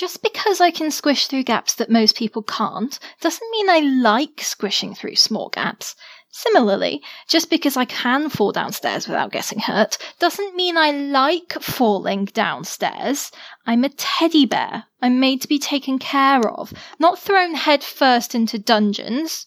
[0.00, 4.40] just because I can squish through gaps that most people can't doesn't mean I like
[4.40, 5.94] squishing through small gaps.
[6.30, 12.24] Similarly, just because I can fall downstairs without getting hurt doesn't mean I like falling
[12.24, 13.30] downstairs.
[13.66, 14.84] I'm a teddy bear.
[15.02, 19.44] I'm made to be taken care of, not thrown head first into dungeons.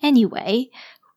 [0.00, 0.70] Anyway,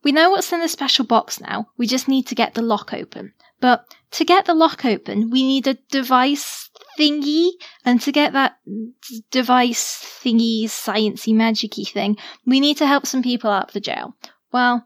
[0.04, 1.68] we know what's in the special box now.
[1.78, 3.32] We just need to get the lock open.
[3.62, 6.70] But to get the lock open, we need a device
[7.00, 7.52] thingy,
[7.86, 13.24] and to get that d- device thingy, sciencey, magicy thing, we need to help some
[13.24, 14.16] people out of the jail.
[14.52, 14.86] Well,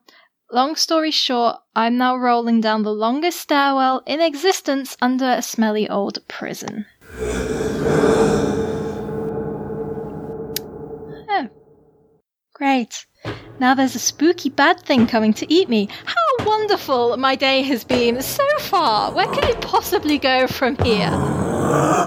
[0.51, 5.89] long story short, I'm now rolling down the longest stairwell in existence under a smelly
[5.89, 6.85] old prison.
[11.27, 11.49] Oh.
[12.55, 13.05] Great.
[13.59, 15.89] Now there's a spooky bad thing coming to eat me.
[16.05, 19.11] How wonderful my day has been so far.
[19.11, 21.11] Where can it possibly go from here?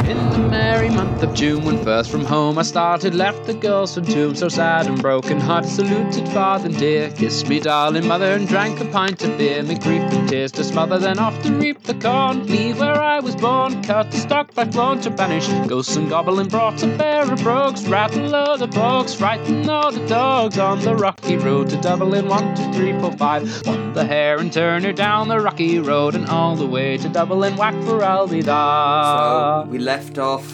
[0.09, 3.95] In the merry month of June, when first from home I started, left the girls
[3.95, 5.67] from Tuam, so sad and broken heart.
[5.67, 9.63] Saluted father and dear, kissed me darling mother, and drank a pint of beer.
[9.63, 12.47] Me grief and tears to smother, then off to reap the corn.
[12.47, 15.49] Leave where I was born, cut the stock back flown to banish.
[15.67, 20.07] Ghosts and goblin brought a pair of brogues, rattle all the bogs, frighten all the
[20.07, 22.29] dogs on the rocky road to Dublin.
[22.29, 23.67] One, two, three, four, five.
[23.67, 27.09] Won the hare and turn her down the rocky road, and all the way to
[27.09, 27.57] Dublin.
[27.57, 29.48] Whack for Aldida.
[29.49, 30.47] So we left off,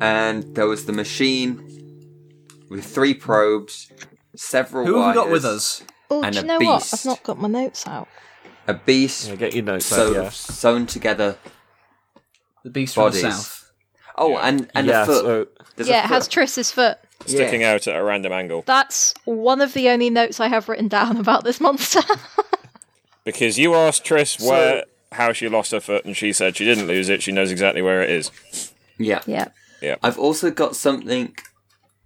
[0.00, 1.58] and there was the machine
[2.70, 3.90] with three probes,
[4.36, 5.82] several Who have we got wires, with us?
[6.08, 6.82] Oh, And do you a know what?
[6.82, 6.94] beast.
[6.94, 8.06] I've not got my notes out.
[8.68, 10.28] a beast Yeah, get your notes so out, yeah.
[10.30, 11.36] sewn together.
[12.62, 13.22] The beast Bodies.
[13.22, 13.72] from the south.
[14.16, 15.24] Oh, and and yeah, a foot.
[15.24, 16.32] so There's yeah, a it has foot.
[16.32, 16.98] Triss's foot.
[17.26, 17.72] Sticking Yeah.
[17.72, 18.62] out at a random angle.
[18.66, 22.02] That's one of the only notes I have written down about this monster.
[23.24, 26.86] Because you asked Triss where how she lost her foot, and she said she didn't
[26.86, 27.22] lose it.
[27.22, 28.30] She knows exactly where it is.
[28.98, 29.22] Yeah.
[29.26, 29.48] yeah.
[29.80, 29.96] Yeah.
[30.02, 31.36] I've also got something.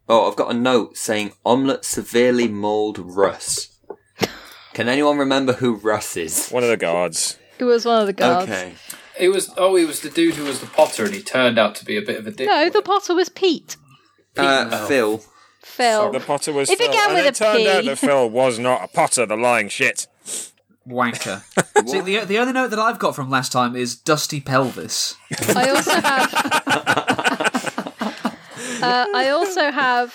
[0.08, 3.68] Oh, I've got a note saying omelette severely mauled Russ.
[4.74, 6.48] Can anyone remember who Russ is?
[6.50, 7.38] One of the guards.
[7.58, 8.50] It was one of the guards.
[8.50, 8.74] Okay.
[9.18, 11.74] It was oh, he was the dude who was the potter, and he turned out
[11.76, 12.48] to be a bit of a dick.
[12.48, 13.76] No, the potter was Pete.
[14.36, 15.22] Uh, Phil.
[15.62, 16.10] Phil.
[16.10, 18.30] The Potter was If it Phil, began and with it a turned out that Phil
[18.30, 20.06] was not a Potter, the lying shit.
[20.88, 21.42] Wanker.
[21.88, 25.14] See, the, the only note that I've got from last time is Dusty Pelvis.
[25.54, 26.34] I also have.
[28.82, 30.14] uh, I also have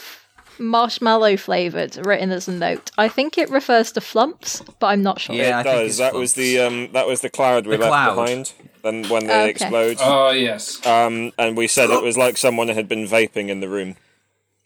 [0.57, 2.91] marshmallow flavored written as a note.
[2.97, 5.35] I think it refers to flumps, but I'm not sure.
[5.35, 5.89] Yeah, I it think does.
[5.91, 8.15] it's That was the um, that was the cloud we The left cloud.
[8.15, 8.53] behind.
[8.81, 9.49] Then when they Okay.
[9.49, 10.85] explode, Oh yes.
[10.85, 13.95] um, and we said it was like someone had been vaping in the room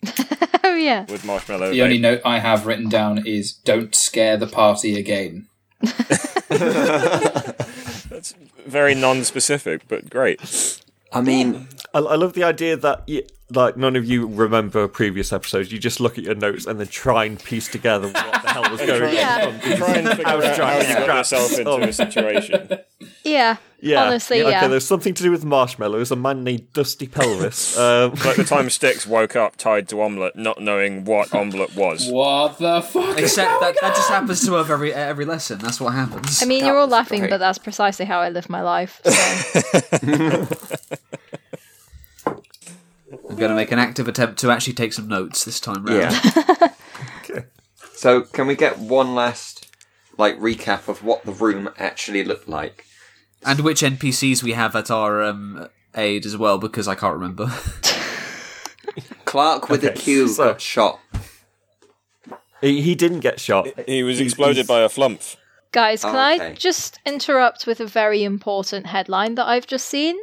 [0.63, 1.05] Oh yeah.
[1.09, 1.71] with marshmallow.
[1.71, 5.47] The only note I have written down is "Don't scare the party again."
[8.65, 10.79] Very non-specific, but great.
[11.11, 15.33] I mean, I, I love the idea that y like none of you remember previous
[15.33, 15.71] episodes.
[15.71, 18.69] You just look at your notes and then try and piece together what the hell
[18.71, 19.47] was going Yeah.
[19.47, 19.59] on.
[19.59, 21.59] from these- Try and figure I was out how trying you to got scrap yourself
[21.59, 22.79] into a situation.
[23.23, 23.57] Yeah.
[23.81, 24.67] Yeah, Honestly, okay, yeah.
[24.67, 26.11] there's something to do with marshmallows.
[26.11, 27.77] A man named Dusty Pelvis.
[27.79, 32.07] Um, Like the time Styx woke up tied to omelette, not knowing what omelette was.
[32.09, 33.17] What the fuck?
[33.17, 35.59] Except that, that just happens to have every every lesson.
[35.59, 36.43] That's what happens.
[36.43, 37.29] I mean, That you're all laughing, great.
[37.29, 38.99] but that's precisely how I live my life.
[39.05, 40.47] So.
[43.29, 45.99] I'm going to make an active attempt to actually take some notes this time round.
[46.01, 46.67] yeah.
[47.93, 49.67] So, can we get one last
[50.17, 52.85] like recap of what the room actually looked like?
[53.45, 57.47] And which NPCs we have at our um, aid as well, because I can't remember.
[59.25, 60.99] Clark with a Okay, Q so- got shot.
[62.61, 63.67] he, he didn't get shot.
[63.87, 65.21] He was exploded he's- by a flump.
[65.71, 70.17] Guys, can Oh, I just interrupt with a very important headline that I've just seen?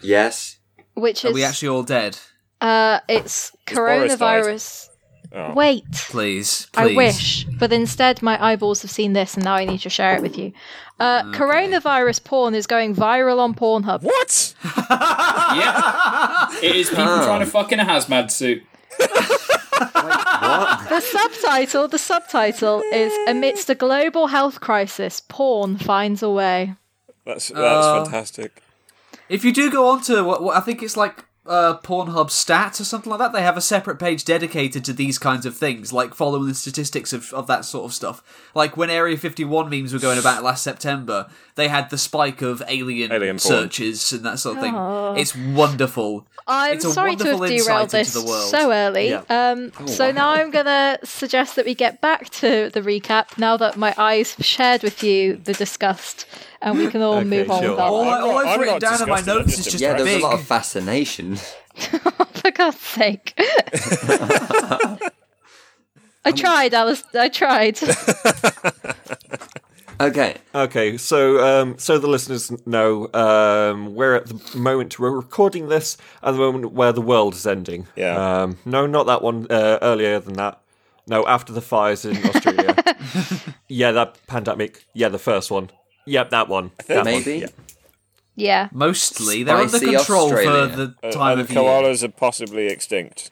[0.00, 0.58] Yes.
[0.94, 2.18] Which Are we actually all dead?
[2.60, 4.88] uh it's coronavirus.
[5.32, 5.52] Oh.
[5.52, 5.84] Wait.
[5.92, 9.90] Please, I wish, but instead my eyeballs have seen this and now I need to
[9.90, 10.52] share it with you.
[10.98, 14.02] Uh, Coronavirus porn is going viral on Pornhub.
[14.02, 14.54] What?
[14.90, 18.62] yeah, it is people trying to fuck in a hazmat suit.
[20.88, 26.74] The subtitle, the subtitle is amidst a global health crisis, porn finds a way.
[27.26, 28.62] That's that's Uh, fantastic.
[29.28, 32.80] If you do go on to what, what I think it's like uh, Pornhub stats
[32.80, 35.92] or something like that, they have a separate page dedicated to these kinds of things,
[35.92, 38.22] like following the statistics of, of that sort of stuff.
[38.54, 42.62] Like when Area 51 memes were going about last September, they had the spike of
[42.68, 43.38] alien, Alien porn.
[43.38, 44.74] searches and that sort of thing.
[44.74, 45.14] Oh.
[45.16, 46.26] It's wonderful.
[46.46, 48.48] I'm It's a sorry to have wonderful derailed this the world.
[48.50, 49.08] so early.
[49.10, 49.22] Yeah.
[49.28, 53.56] Um, so now I'm going to suggest that we get back to the recap now
[53.56, 56.26] that my eyes have shared with you the disgust
[56.66, 57.70] and we can all Okay, move on sure.
[57.70, 58.10] with our All, lives.
[58.12, 60.20] I, all I'm I've written down in my notes is just Yeah, there's big.
[60.22, 61.36] a lot of fascination.
[61.76, 63.32] For God's sake.
[66.24, 67.02] I tried, Alice.
[67.14, 67.78] I tried.
[69.98, 70.34] Okay.
[70.54, 75.96] Okay, so um, so the listeners know, um, we're at the moment we're recording this
[76.22, 77.86] at the moment where the world is ending.
[77.96, 78.42] Yeah.
[78.42, 79.46] Um, no, not that one.
[79.48, 80.60] Uh, earlier than that.
[81.06, 82.74] No, after the fires in Australia.
[83.68, 84.84] yeah, that pandemic.
[84.92, 85.70] Yeah, the first one.
[86.06, 86.70] Yep, that one.
[86.86, 87.38] That one, Maybe.
[87.38, 87.46] yeah.
[88.36, 88.68] yeah.
[88.72, 90.68] Mostly, they're under Spicy control Australia.
[90.70, 91.60] for the Uh, time and of year.
[91.60, 93.30] koalas are possibly extinct.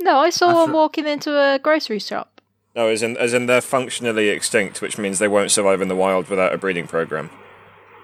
[0.00, 2.40] No, I saw After- one walking into a grocery shop.
[2.76, 5.94] No, as in as in they're functionally extinct, which means they won't survive in the
[5.94, 7.30] wild without a breeding program.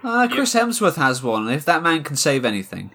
[0.05, 1.49] Uh, Chris Hemsworth has one.
[1.51, 2.93] If that man can save anything,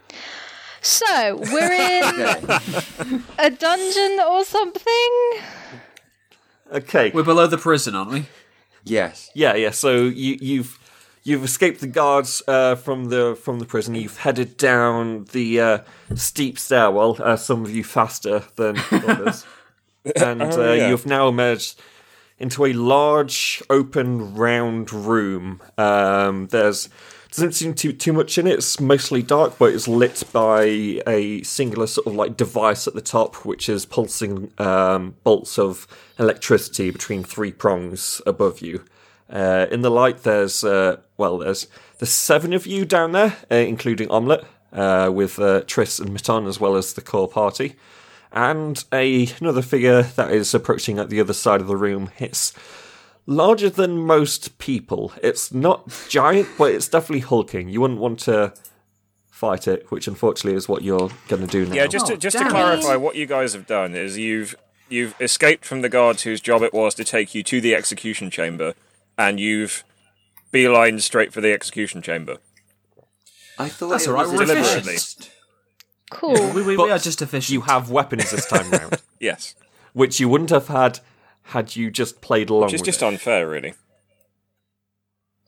[0.82, 2.04] So, we're in
[3.40, 5.10] a dungeon or something?
[6.72, 7.12] Okay.
[7.14, 8.26] we're below the prison, aren't we?
[8.86, 9.30] Yes.
[9.34, 9.72] Yeah, yeah.
[9.72, 10.80] So you, you've
[11.24, 13.96] you've escaped the guards uh, from the from the prison.
[13.96, 15.78] You've headed down the uh,
[16.16, 17.18] steep stairwell.
[17.20, 19.46] Uh, some of you faster than others,
[20.16, 20.90] and Oh, uh, yeah.
[20.90, 21.80] you've now emerged
[22.38, 25.62] into a large, open, round room.
[25.78, 26.90] Um, there's
[27.36, 28.56] doesn't seem too too much in it.
[28.56, 30.64] It's mostly dark, but it's lit by
[31.08, 35.88] a singular sort of like device at the top, which is pulsing um, bolts of
[36.18, 38.84] electricity between three prongs above you.
[39.30, 41.68] Uh, in the light, there's uh, well, there's
[42.00, 46.48] there's seven of you down there, uh, including Omelette, uh, with uh, Triss and Maton,
[46.48, 47.76] as well as the core party,
[48.32, 52.12] and a another figure that is approaching at the other side of the room.
[52.20, 52.54] It's
[53.26, 55.12] larger than most people.
[55.24, 57.70] It's not giant, but it's definitely hulking.
[57.70, 58.54] You wouldn't want to
[59.30, 61.76] fight it, which unfortunately is what you're going to do now.
[61.76, 64.56] Yeah, just to, Oh, just to clarify, what you guys have done is you've
[64.90, 68.30] you've escaped from the guards whose job it was to take you to the execution
[68.30, 68.76] chamber,
[69.18, 69.84] and you've
[70.54, 72.38] beelined straight for the execution chamber.
[73.58, 74.28] I thought That's it all right.
[74.28, 74.94] was We're deliberately.
[74.94, 75.32] efficient.
[76.12, 76.52] Cool.
[76.54, 77.54] We, we, we are just efficient.
[77.54, 79.56] you have weapons this time round, Yes,
[79.94, 81.00] which you wouldn't have had
[81.46, 83.06] had you just played along which is with just it.
[83.06, 83.74] unfair, really.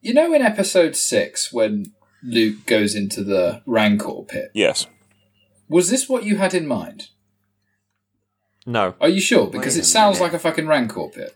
[0.01, 4.88] You know, in episode six, when Luke goes into the Rancor pit, Yes.
[5.67, 7.07] was this what you had in mind?
[8.65, 8.95] No.
[9.01, 9.47] Are you sure?
[9.47, 10.25] Because Wait it sounds minute.
[10.25, 11.35] like a fucking Rancor pit.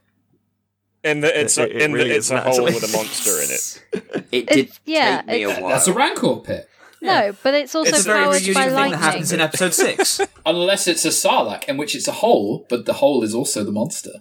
[1.03, 3.41] In the it's a, It- it in really the, it's a hole with a monster
[3.41, 4.25] in it.
[4.31, 5.71] It did It's- yeah, take me a it's- while.
[5.71, 6.67] That's a Rancor pit.
[7.03, 8.99] No, but it's also it's a very powered by thing that lightning.
[8.99, 10.21] happens in episode six.
[10.45, 13.71] Unless it's a Sarlacc, in which it's a hole, but the hole is also the
[13.71, 14.11] monster.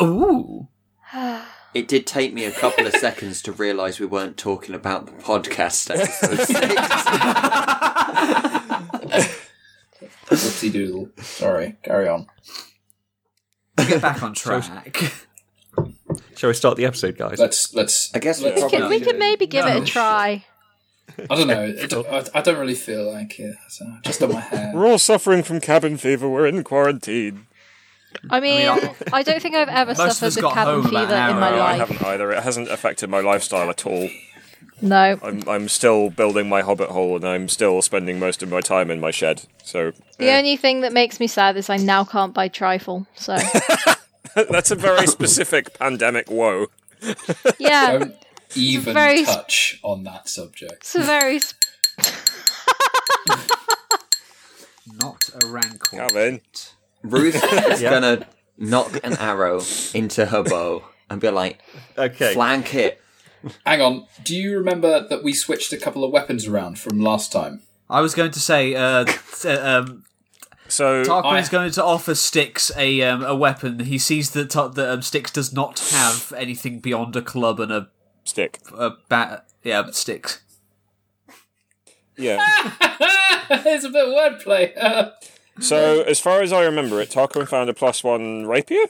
[0.00, 0.68] Ooh.
[1.74, 5.12] It did take me a couple of seconds to realise we weren't talking about the
[5.12, 6.58] podcast episode six.
[10.30, 11.10] Whoopsie doodle.
[11.18, 12.26] Sorry, carry on.
[13.76, 15.12] Get back on track.
[16.36, 17.38] Shall we start the episode, guys?
[17.38, 18.14] Let's let's.
[18.14, 20.46] I guess we let's We could, we could maybe give it a try.
[21.18, 21.64] I don't know.
[21.64, 23.56] It- I, I don't really feel like it.
[23.68, 24.72] So just on my hair.
[24.74, 26.28] We're all suffering from cabin fever.
[26.28, 27.46] We're in quarantine.
[28.30, 30.74] I mean, I- I don't think I've ever Most of us suffered with got cabin
[30.74, 31.56] home about fever an in hour my ago.
[31.56, 31.78] I life.
[31.88, 32.32] haven't either.
[32.32, 34.08] It hasn't affected my lifestyle at all.
[34.80, 35.18] No.
[35.22, 38.90] I'm I'm still building my hobbit hole, and I'm still spending most of my time
[38.90, 39.42] in my shed.
[39.64, 43.06] So The only thing that makes me sad is I now can't buy trifle.
[43.14, 43.36] So,
[44.34, 46.66] that's a very specific pandemic woe.
[47.58, 48.14] yeah, Don't
[48.54, 50.74] even very- touch on that subject.
[50.80, 51.36] it's a very.
[51.36, 51.54] s-
[55.00, 55.96] Not a rancor.
[55.96, 56.40] Calvin.
[57.02, 57.34] Ruth
[57.70, 57.90] is Yeah.
[57.90, 58.26] gonna
[58.56, 59.62] knock an arrow
[59.94, 61.60] into her bow and be like,
[61.96, 62.34] Okay.
[62.34, 63.00] flank it.
[63.64, 64.06] Hang on.
[64.24, 67.62] Do you remember that we switched a couple of weapons around from last time?
[67.88, 69.04] I was going to say, uh,
[69.40, 70.04] t- um,
[70.66, 73.78] So Tarquin's I- going to offer Styx a um, a weapon.
[73.80, 77.70] He sees that Ta- that um, Styx does not have anything beyond a club and
[77.72, 77.88] a,
[78.24, 78.58] stick.
[78.76, 79.46] a bat.
[79.62, 80.42] Yeah, but Styx.
[82.18, 82.44] Yeah.
[83.64, 84.72] There's a bit of wordplay.
[85.60, 88.86] so as far as I remember it, Tarquin found a plus one rapier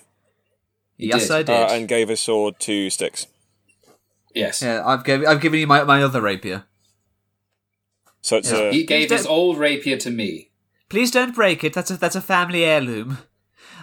[0.96, 1.30] He yes, did.
[1.32, 1.50] I did.
[1.50, 3.26] uh, and gave his sword to Styx.
[4.34, 4.62] yes.
[4.62, 6.64] yeah, I've given I've given you my, my other rapier.
[8.20, 8.58] So it's Yeah.
[8.58, 10.50] a He gave He's his old rapier to me.
[10.88, 11.72] Please don't break it.
[11.72, 13.18] That's a that's a family heirloom.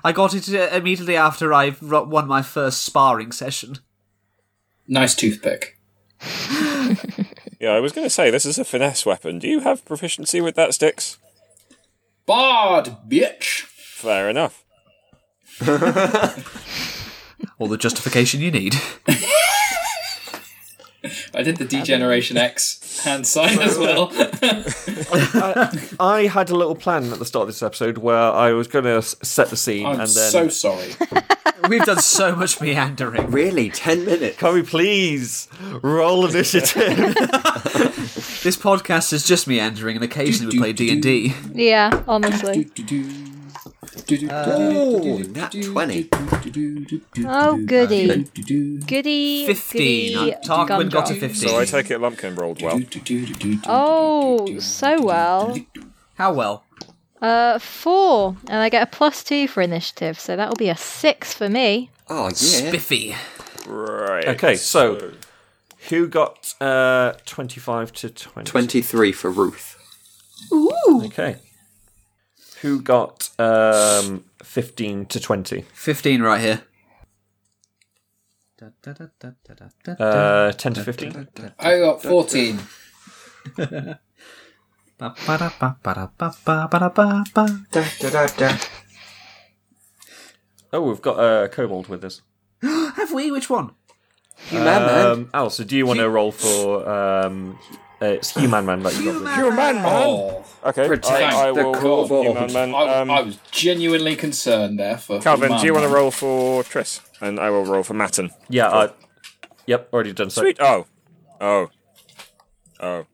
[0.04, 3.78] I got it uh, immediately after I ro- won my first sparring session.
[4.88, 5.80] Nice toothpick.
[7.60, 7.72] yeah.
[7.72, 9.40] I was going to say this is a finesse weapon.
[9.40, 11.18] Do you have proficiency with that, Styx?
[12.26, 13.62] Bard, bitch.
[13.66, 14.64] Fair enough.
[17.60, 18.76] All the justification you need.
[21.34, 24.10] I did the D-Generation X hand sign as well.
[26.00, 28.86] I had a little plan at the start of this episode where I was going
[28.86, 30.32] to set the scene I'm and then.
[30.32, 30.92] so sorry.
[31.70, 33.32] We've done so much meandering.
[33.32, 34.38] Really, ten minutes.
[34.38, 35.48] Can we please
[35.82, 37.16] roll initiative?
[38.44, 41.34] This podcast is just meandering, and occasionally we play D and D.
[41.54, 42.70] Yeah, honestly.
[44.12, 46.10] Ooh, nat 20.
[47.26, 48.08] Oh, goody.
[48.86, 49.48] Goody.
[49.48, 50.14] Fifteen.
[50.18, 51.50] Goody Tarquin got a fifteen.
[51.50, 52.80] So I take it Lumpkin rolled well.
[53.68, 55.58] Oh, so well.
[56.16, 56.64] How well?
[57.22, 58.36] Uh, four.
[58.48, 61.90] And I get a plus two for initiative, so that'll be a six for me.
[62.10, 62.32] Oh, yeah.
[62.34, 63.16] Spiffy.
[63.68, 64.28] Right.
[64.28, 65.12] okay, so
[65.90, 68.48] who got uh, 25 to 20?
[68.50, 69.76] 23 for Ruth.
[71.06, 71.38] Okay.
[72.66, 75.66] Who got um, 15 to 20?
[75.72, 76.64] Fifteen right here.
[80.00, 81.28] Uh, 10 to 15?
[81.60, 82.60] I got 14.
[90.74, 92.24] Oh, we've got a kobold with us.
[92.64, 93.30] Have we?
[93.30, 93.76] Which one?
[94.48, 95.08] Human man.
[95.08, 96.90] Um, Al, so do you want to roll for.
[96.90, 97.60] Um,
[98.06, 99.44] uh, it's Human Man that you got with you.
[99.44, 99.86] Human man.
[99.86, 100.88] Oh, Okay.
[100.88, 102.10] Protect I, I the will kobold.
[102.10, 102.74] roll Human man.
[102.74, 105.20] I, Um, I was genuinely concerned there for.
[105.22, 107.02] Calvin, for do you want to roll for Triss?
[107.22, 108.32] And I will roll for Matten.
[108.50, 108.90] Yeah, I,
[109.68, 110.42] yep, already done so.
[110.42, 110.58] Sweet.
[110.60, 110.86] Oh.
[111.40, 111.70] Oh.
[112.80, 113.06] Oh.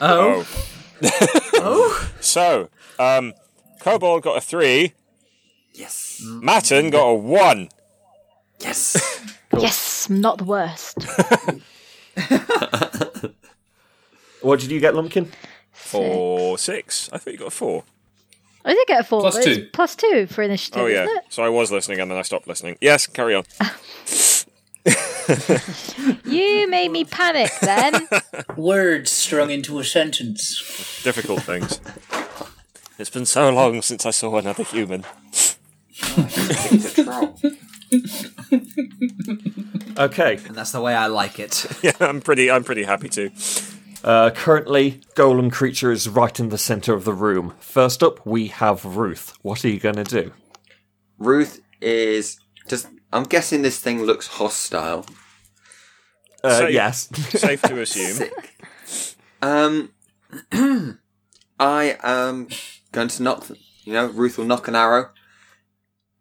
[0.00, 0.46] Oh.
[1.60, 2.10] Oh.
[2.20, 3.32] So, um,
[3.80, 4.94] Kobold got a three.
[5.74, 6.20] Yes.
[6.24, 7.68] Matten got a one.
[8.60, 8.96] Yes.
[9.58, 10.98] Yes, not the worst.
[14.40, 15.30] What did you get, Lumpkin?
[15.72, 17.10] For six.
[17.12, 17.82] I thought you got a four.
[18.64, 19.20] I did get a four.
[19.20, 19.66] Plus but it's two.
[19.72, 21.04] Plus two for initiative, Oh yeah.
[21.04, 21.24] isn't it?
[21.28, 22.76] So I was listening and then I stopped listening.
[22.80, 23.44] Yes, carry on.
[26.24, 28.08] You made me panic then.
[28.56, 31.02] Words strung into a sentence.
[31.04, 31.80] Difficult things.
[32.98, 35.04] It's been so long since I saw another human.
[39.98, 41.66] Okay, And that's the way I like it.
[41.82, 42.50] Yeah, I'm pretty.
[42.50, 43.30] I'm pretty happy to.
[44.04, 47.54] uh, currently, Golem Creature is right in the centre of the room.
[47.58, 49.36] First up, we have Ruth.
[49.42, 50.32] What are you going to do?
[51.18, 52.38] Ruth is.
[52.68, 52.86] Just.
[53.12, 55.06] I'm guessing this thing looks hostile.
[56.44, 56.74] Uh, Safe.
[56.74, 57.08] yes.
[57.40, 58.28] Safe to assume.
[58.28, 59.16] Sick.
[59.42, 59.92] Um,
[61.58, 62.48] I am
[62.92, 63.50] going to knock.
[63.84, 65.10] You know, Ruth will knock an arrow,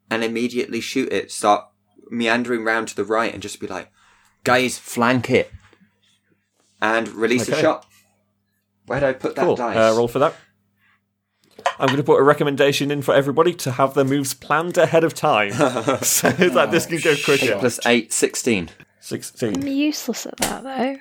[0.10, 1.32] and immediately shoot it.
[1.32, 1.67] Start
[2.12, 3.92] meandering round to the right, and just be like,
[4.44, 5.52] "Guys, flank it,"
[6.82, 7.86] and release a shot.
[8.86, 9.56] Where did I put that cool.
[9.56, 9.76] dice?
[9.76, 10.36] Uh, roll for that.
[11.80, 15.04] I'm going to put a recommendation in for everybody to have their moves planned ahead
[15.04, 15.52] of time
[16.02, 17.54] so that this can go quicker.
[17.54, 18.70] Eight plus eight, 16.
[19.00, 19.56] 16.
[19.56, 20.98] I'm useless at that though.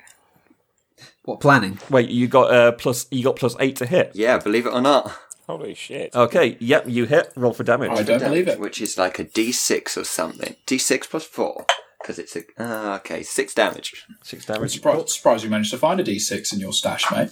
[1.25, 1.79] What planning?
[1.91, 4.13] Wait, you got uh, plus you got plus 8 to hit.
[4.15, 5.13] Yeah, believe it or not.
[5.47, 6.15] Holy shit!
[6.15, 7.33] Okay, yep, you hit.
[7.37, 7.91] Roll for damage.
[7.93, 8.59] I don't believe it.
[8.59, 10.57] Which is like a d6 or something.
[10.67, 11.67] d6 plus 4.
[12.01, 12.43] Because it's a.
[12.59, 14.07] Uh, okay, 6 damage.
[14.23, 14.73] 6 I'm damage.
[14.75, 17.31] surprised, surprised you managed to find a D6 in your stash, mate.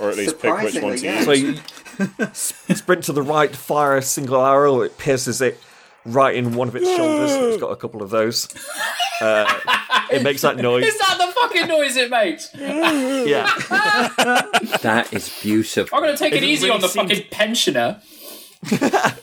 [0.00, 2.36] Or at least pick which one to Surprisingly, use.
[2.36, 5.60] So you sprint to the right, fire a single arrow, it pierces it
[6.06, 7.30] right in one of its shoulders.
[7.30, 8.48] It's got a couple of those.
[9.20, 9.46] Uh,
[10.12, 10.84] it makes that noise.
[10.84, 12.50] Is that the fucking noise it makes?
[12.54, 13.46] Yeah.
[14.82, 15.96] That is beautiful.
[15.96, 18.00] I'm going to take it, doesn't easy really on the seem fucking pensioner.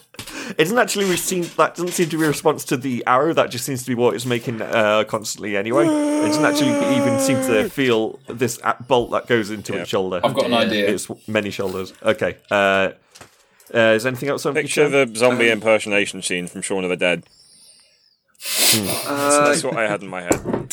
[0.49, 3.33] It doesn't actually seem that doesn't seem to be a response to the arrow.
[3.33, 5.85] That just seems to be what it's making uh, constantly anyway.
[5.85, 9.81] It doesn't actually even seem to feel this a- bolt that goes into Yeah.
[9.81, 10.21] its shoulder.
[10.23, 10.87] I've got an idea.
[10.87, 11.93] It's many shoulders.
[12.01, 12.37] Okay.
[12.49, 12.91] Uh,
[13.73, 15.11] uh, is anything else on your Picture turn?
[15.13, 17.23] the zombie impersonation scene from Shaun of the Dead.
[18.39, 20.67] Uh, That's what I had in my head.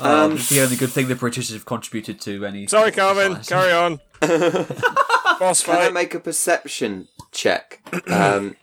[0.00, 2.66] Um, it's the only good thing the British have contributed to any.
[2.68, 3.36] Sorry, Calvin.
[3.42, 4.00] Carry on.
[4.20, 7.80] Boss can I make a perception check?
[8.08, 8.56] Um,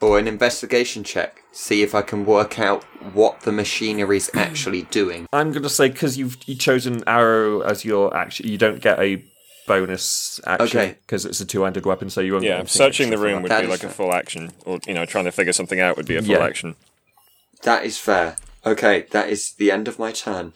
[0.00, 1.41] or an investigation check?
[1.54, 2.82] See if I can work out
[3.12, 5.26] what the machinery is actually doing.
[5.32, 8.98] I'm going to say because you've you chosen arrow as your action, you don't get
[8.98, 9.22] a
[9.66, 10.96] bonus action Okay.
[11.02, 12.08] because it's a two-handed weapon.
[12.08, 12.42] So you won't.
[12.42, 13.42] get Yeah, anything searching the room that.
[13.42, 15.78] would That be is like a full action, or you know, trying to figure something
[15.78, 16.44] out would be a full Yeah.
[16.44, 16.74] action.
[17.64, 18.36] That is fair.
[18.64, 20.54] Okay, that is the end of my turn.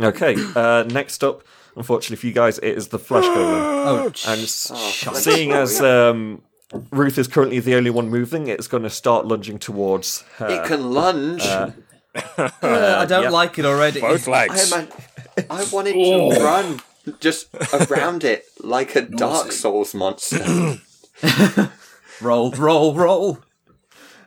[0.00, 0.34] Okay.
[0.56, 1.42] Uh, next up,
[1.76, 3.60] unfortunately for you guys, it is the flesh golem.
[3.86, 6.42] Oh, And Oh, seeing as um,
[6.90, 10.48] Ruth is currently the only one moving, it's going to start lunging towards her.
[10.48, 11.42] it can lunge.
[11.44, 11.70] uh,
[12.62, 13.30] I don't yeah.
[13.30, 14.00] like it already.
[14.00, 14.70] Both I, legs.
[14.70, 14.88] man,
[15.50, 16.34] I wanted Oh.
[16.34, 16.80] to run.
[17.20, 17.48] just
[17.90, 20.78] around it like a Dark Souls monster.
[22.20, 23.38] Roll, roll, roll.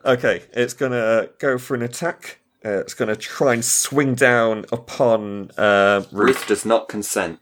[0.05, 2.39] Okay, it's gonna go for an attack.
[2.63, 6.37] Uh, it's gonna try and swing down upon uh, Ruth.
[6.37, 7.39] Ruth does not consent.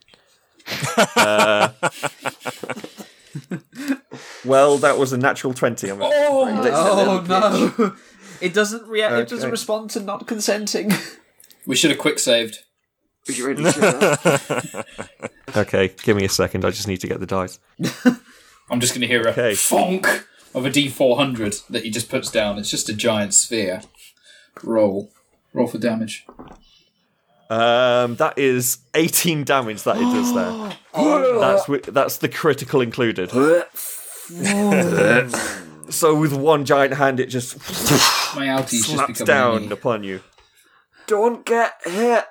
[4.45, 5.89] Well, that was a natural twenty.
[5.89, 7.95] I'm Oh, Little Oh no!
[8.41, 9.15] It doesn't react.
[9.15, 10.93] It doesn't respond to not consenting.
[11.65, 12.59] we should have quick saved.
[13.27, 13.63] Really.
[15.55, 16.63] Okay, give me a second.
[16.63, 17.59] I just need to get the dice.
[18.69, 19.51] I'm just going to hear a Okay.
[19.53, 22.59] fonk of a D400 that he just puts down.
[22.59, 23.81] It's just a giant sphere.
[24.63, 25.11] Roll.
[25.53, 26.25] Roll for damage.
[27.49, 30.77] Um, that is 18 damage that it does there.
[31.39, 33.31] that's that's the critical included.
[35.89, 37.57] so with one giant hand, it just
[38.35, 39.71] My outies just slaps become down mini.
[39.73, 40.21] upon you.
[41.07, 42.25] Don't get hit.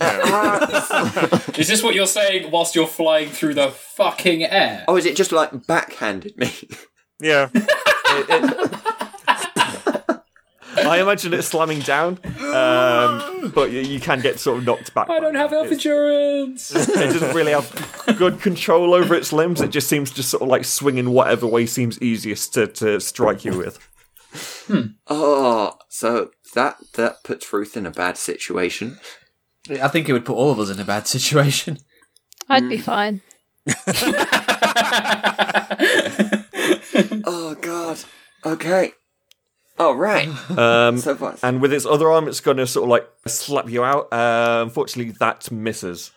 [1.58, 4.84] Is this what you're saying whilst you're flying through the fucking air?
[4.86, 6.52] Oh, is it just like backhanded me?
[7.20, 7.48] Yeah.
[10.86, 15.08] I imagine it slamming down, um, but you, you can get sort of knocked back.
[15.10, 16.74] I don't have health It's- insurance.
[16.74, 19.60] It doesn't really have good control over its limbs.
[19.60, 23.00] It just seems to sort of like swing in whatever way seems easiest to, to
[23.00, 23.78] strike you with.
[25.06, 28.98] Oh, so that that puts Ruth in a bad situation.
[29.70, 31.78] I think it would put all of us in a bad situation.
[32.48, 33.20] I'd be fine.
[37.30, 37.98] Oh God.
[38.44, 38.92] Okay.
[39.78, 40.28] All right.
[40.58, 41.36] Um, So far.
[41.42, 44.12] and with its other arm, it's going to sort of like slap you out.
[44.12, 46.10] Uh, unfortunately, that misses.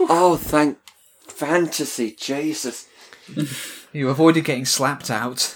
[0.00, 0.78] Oh, thank
[1.26, 2.86] fantasy, Jesus.
[3.94, 5.54] You avoided getting slapped out.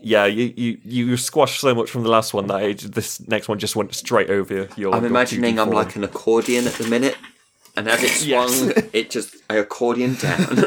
[0.00, 3.46] Yeah, you, you, you squashed so much from the last one that it, this next
[3.48, 4.92] one just went straight over your.
[4.92, 7.16] I'm your imagining I'm like an accordion at the minute,
[7.76, 8.84] and as it swung, Yes.
[8.92, 10.58] it just I accordion down.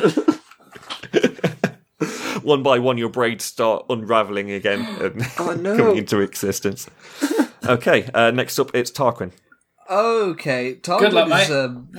[2.45, 5.75] One by one, your braids start unraveling again and Oh, no.
[5.75, 6.87] coming into existence.
[7.65, 9.31] okay, uh, next up, it's Tarquin.
[9.89, 11.89] Okay, Tarquin Good luck, is, um...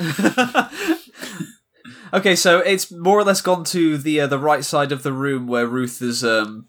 [2.12, 5.12] okay, so it's more or less gone to the uh, the right side of the
[5.12, 6.24] room where Ruth is.
[6.24, 6.66] um,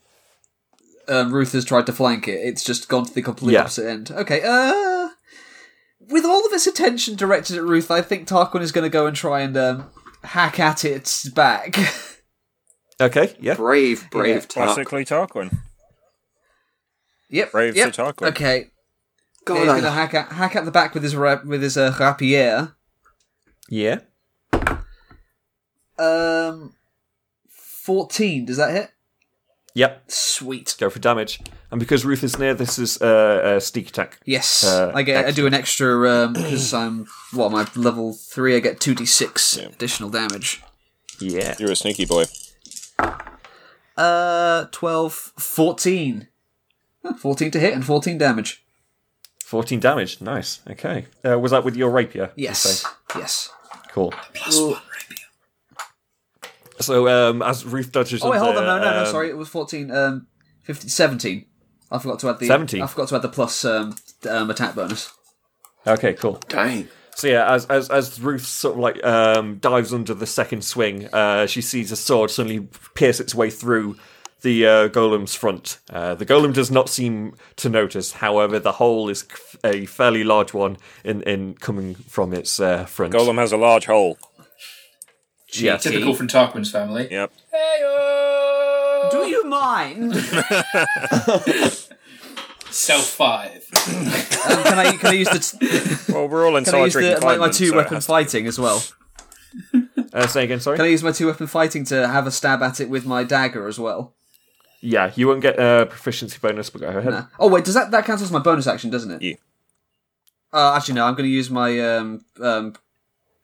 [1.07, 2.33] um Ruth has tried to flank it.
[2.43, 3.61] It's just gone to the complete Yeah.
[3.61, 4.11] opposite end.
[4.11, 5.09] Okay, uh,
[6.09, 9.07] with all of its attention directed at Ruth, I think Tarquin is going to go
[9.07, 9.89] and try and um,
[10.23, 11.77] hack at its back.
[12.99, 13.53] Okay, yeah.
[13.55, 14.39] brave, brave Yeah.
[14.41, 14.49] Tark.
[14.73, 15.57] Classically Tarquin.
[17.29, 17.93] yep, Brave yep.
[17.93, 18.27] Sir Tarquin.
[18.29, 18.65] Okay, yeah,
[19.45, 21.77] God, he's going to hack at hack at the back with his ra- with his
[21.77, 22.73] uh, rapier.
[23.69, 23.99] Yeah.
[25.99, 26.73] Um,
[27.49, 28.45] fourteen.
[28.45, 28.91] Does that hit?
[29.73, 30.09] Yep.
[30.11, 30.75] Sweet.
[30.79, 31.39] Go for damage.
[31.69, 34.19] And because Ruth is near, this is uh, a sneak attack.
[34.25, 35.25] Yes, Uh, I get.
[35.25, 38.55] I do an extra because I'm what am I level three?
[38.55, 40.63] I get two d six additional damage.
[41.19, 41.55] Yeah.
[41.59, 42.25] You're a sneaky boy.
[43.97, 46.27] Uh, 12, 14.
[47.17, 48.63] 14 to hit and 14 damage.
[49.45, 50.19] 14 damage.
[50.21, 50.61] Nice.
[50.69, 51.05] Okay.
[51.25, 52.31] Uh, was that with your rapier?
[52.35, 52.89] you Yes, say?
[53.15, 53.49] yes.
[53.91, 54.13] Cool.
[56.79, 59.29] So um, as Ruth dodges Oh wait, hold onto, on, no, no, no, um, sorry,
[59.29, 60.27] it was 14, um,
[60.63, 61.45] 15, 17.
[61.89, 62.81] I forgot to add the 17?
[62.81, 63.95] I forgot to add the plus um,
[64.29, 65.11] um, attack bonus.
[65.87, 66.39] Okay, cool.
[66.49, 66.89] dang.
[67.17, 71.07] So yeah, as as as Ruth sort of like um, dives under the second swing,
[71.07, 73.97] uh, she sees a sword suddenly pierce its way through
[74.41, 75.79] the uh, golem's front.
[75.89, 78.11] Uh, the golem does not seem to notice.
[78.11, 79.25] However, the hole is
[79.63, 83.13] a fairly large one in in coming from its uh, front.
[83.13, 84.19] Golem has a large hole.
[85.53, 85.81] Yes.
[85.81, 87.07] Typical from Tarquin's family.
[87.09, 87.31] Yep.
[89.09, 90.13] Do you mind?
[92.69, 93.65] Self five.
[93.87, 96.93] um, can I can I use the t- Well, we're all can I inside use
[97.19, 98.83] the, my, my two so weapon has to- fighting as well?
[100.13, 100.77] Uh, say again, sorry.
[100.77, 103.23] Can I use my two weapon fighting to have a stab at it with my
[103.23, 104.13] dagger as well?
[104.81, 107.05] Yeah, you won't get a proficiency bonus, but go ahead.
[107.05, 107.27] No.
[107.39, 109.21] Oh wait, does that that counts as my bonus action, doesn't it?
[109.21, 109.35] Yeah.
[110.53, 111.05] Uh, actually, no.
[111.05, 112.73] I'm going to use my um, um,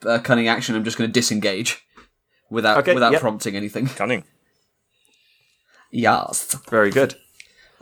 [0.06, 0.76] uh, cunning action.
[0.76, 1.82] I'm just going to disengage
[2.50, 3.22] without Okay, without yep.
[3.22, 3.88] prompting anything.
[3.88, 4.24] Cunning.
[5.92, 6.56] Yes.
[6.70, 7.16] Very good.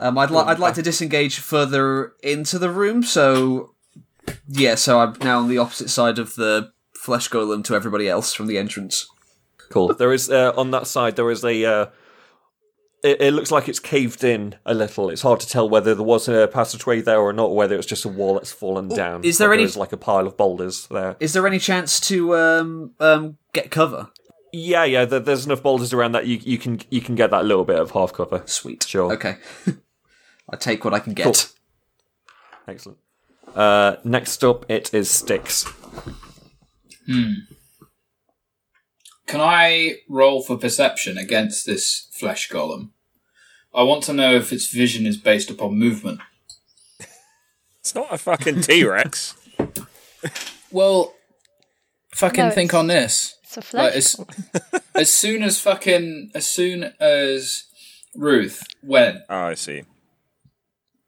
[0.02, 3.02] Um, I'd like I'd like to disengage further into the room.
[3.02, 3.74] So
[4.48, 8.32] yeah, so I'm now on the opposite side of the flesh golem to everybody else
[8.34, 9.06] from the entrance.
[9.70, 9.94] Cool.
[9.94, 11.16] There is uh, on that side.
[11.16, 11.64] There is a.
[11.64, 11.86] Uh,
[13.02, 15.10] it, it looks like it's caved in a little.
[15.10, 17.86] It's hard to tell whether there was a passageway there or not, or whether it's
[17.86, 19.24] just a wall that's fallen down.
[19.24, 21.16] is there any- There's like a pile of boulders there.
[21.18, 24.10] Is there any chance to um, um, get cover?
[24.52, 25.04] Yeah, yeah.
[25.06, 27.78] There, there's enough boulders around that you you can you can get that little bit
[27.80, 28.42] of half cover.
[28.46, 28.84] Sweet.
[28.84, 29.12] Sure.
[29.14, 29.36] Okay.
[30.52, 31.24] I take what I can get.
[31.24, 31.34] Cool.
[32.68, 32.98] Excellent.
[33.54, 35.64] Uh, next up, it is Styx.
[37.06, 37.32] Hmm.
[39.26, 42.90] Can I roll for perception against this flesh golem?
[43.74, 46.20] I want to know if its vision is based upon movement.
[47.80, 49.34] It's not a fucking T Rex.
[50.70, 51.12] Well,
[52.14, 53.36] fucking No, think on this.
[53.42, 53.84] It's a flesh.
[53.84, 57.64] Like, as, as soon as fucking, as soon as
[58.16, 59.82] Ruth went, Oh, I see.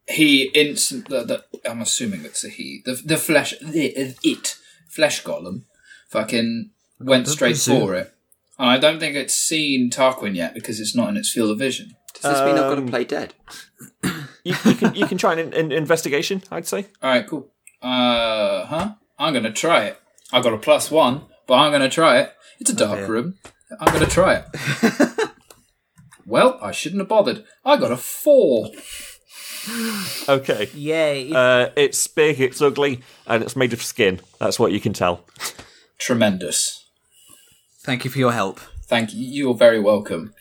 [0.07, 1.09] He instant.
[1.09, 2.81] The, the, I'm assuming it's a he.
[2.85, 4.57] The the flesh, the, it
[4.89, 5.63] flesh golem,
[6.09, 7.81] fucking went straight presume.
[7.81, 8.11] for it.
[8.57, 11.59] And I don't think it's seen Tarquin yet because it's not in its field of
[11.59, 11.95] vision.
[12.13, 13.33] Does this mean I've got to Um, play dead?
[14.45, 16.41] You, you can you can try an, an investigation.
[16.51, 16.85] I'd say.
[17.03, 17.51] All right, cool.
[17.81, 18.93] Uh huh.
[19.19, 19.99] I'm gonna try it.
[20.31, 22.33] I got a plus one, but I'm gonna try it.
[22.59, 23.07] It's a dark dear.
[23.07, 23.35] room.
[23.79, 25.29] I'm gonna try it.
[26.25, 27.43] well, I shouldn't have bothered.
[27.65, 28.69] I got a four.
[30.29, 30.69] Okay.
[30.73, 31.31] Yay!
[31.31, 34.19] Uh, it's big, it's ugly, and it's made of skin.
[34.39, 35.25] That's what you can tell.
[35.97, 36.85] Tremendous.
[37.83, 38.59] Thank you for your help.
[38.87, 39.25] Thank you.
[39.25, 40.33] You're very welcome.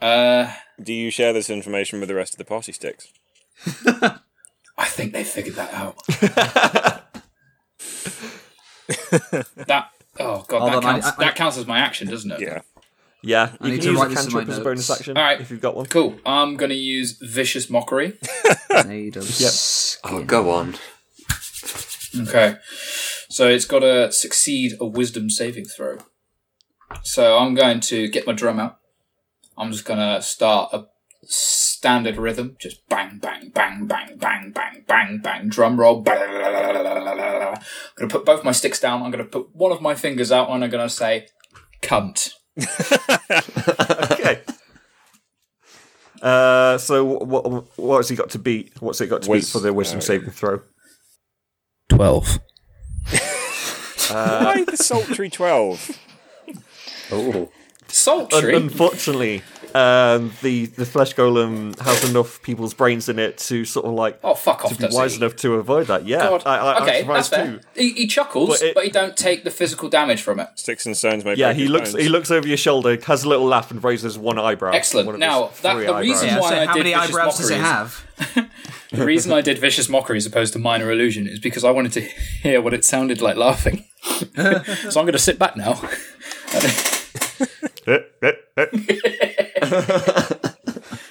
[0.00, 3.08] Uh, Do you share this information with the rest of the party Styx?
[4.76, 5.96] I think they figured that out.
[9.66, 9.88] that
[10.18, 12.40] oh god, Hold that on, I- I- that counts as my action, doesn't it?
[12.40, 12.60] Yeah.
[13.22, 15.16] Yeah, I you need can to use write a this cantrip as a bonus action
[15.16, 15.40] All right.
[15.40, 15.86] if you've got one.
[15.86, 16.18] Cool.
[16.26, 18.18] I'm gonna use vicious mockery.
[18.86, 19.52] Made of Yep.
[20.04, 20.74] Oh, go on.
[22.20, 22.56] Okay.
[23.28, 25.98] So it's got to succeed a wisdom saving throw.
[27.02, 28.78] So I'm going to get my drum out.
[29.56, 30.84] I'm just going to start a
[31.24, 32.56] standard rhythm.
[32.60, 35.48] Just bang, bang, bang, bang, bang, bang, bang, bang.
[35.48, 36.04] Drum roll.
[36.06, 37.54] I'm
[37.96, 39.02] going to put both my sticks down.
[39.02, 41.28] I'm going to put one of my fingers out and I'm going to say,
[41.80, 42.32] cunt.
[42.58, 44.42] Okay.
[46.20, 48.80] Uh, so what what has he got to beat?
[48.80, 50.60] What's it got to beat for the wisdom uh, saving throw?
[51.88, 52.38] 12.
[54.10, 55.98] Why the sultry 12?
[57.14, 57.50] Oh.
[57.92, 58.54] Sultry.
[58.54, 59.42] Un- unfortunately,
[59.74, 64.18] um, the the flesh golem has enough people's brains in it to sort of like
[64.24, 65.18] oh, fuck off to be does wise he?
[65.18, 66.06] enough to avoid that.
[66.06, 66.42] Yeah, God.
[66.46, 67.46] I, I, okay, I'm that's fair.
[67.46, 67.60] too.
[67.74, 70.48] He, he chuckles, But but, he don't take the physical damage from it.
[70.56, 72.02] Sticks and stones may Yeah, he looks bones.
[72.02, 74.72] he looks over your shoulder, has a little laugh, and raises one eyebrow.
[74.72, 75.06] Excellent.
[75.08, 76.32] One Now, that- three the reason eyebrows.
[76.32, 78.48] Yeah, why so I how did many vicious eyebrows does it have?
[78.92, 81.92] The reason I did vicious mockery as opposed to minor illusion is because I wanted
[81.92, 82.00] to
[82.42, 83.86] hear what it sounded like laughing.
[84.04, 84.20] so
[85.00, 85.80] I'm going to sit back now.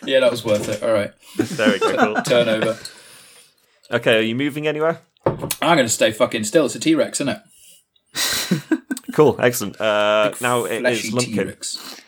[0.04, 0.82] Yeah, that was worth it.
[0.84, 1.96] All right, there we go.
[1.96, 2.22] Cool.
[2.24, 2.78] turn over.
[3.92, 5.00] Okay, are you moving anywhere?
[5.26, 6.66] I'm going to stay fucking still.
[6.66, 7.38] It's a T Rex, isn't
[8.16, 8.80] it?
[9.14, 9.80] Cool, excellent.
[9.80, 11.34] Uh, now it is Lumpkin.
[11.34, 12.02] T-Rex.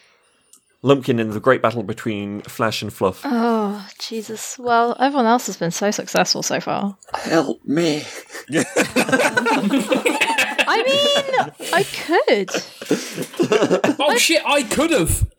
[0.82, 3.22] Lumpkin in the great battle between Flesh and Fluff.
[3.24, 4.58] Oh, Jesus.
[4.60, 6.98] Well, everyone else has been so successful so far.
[7.14, 8.04] Help me.
[10.68, 12.50] I mean, I could.
[14.00, 14.42] Oh shit!
[14.46, 15.30] I could have.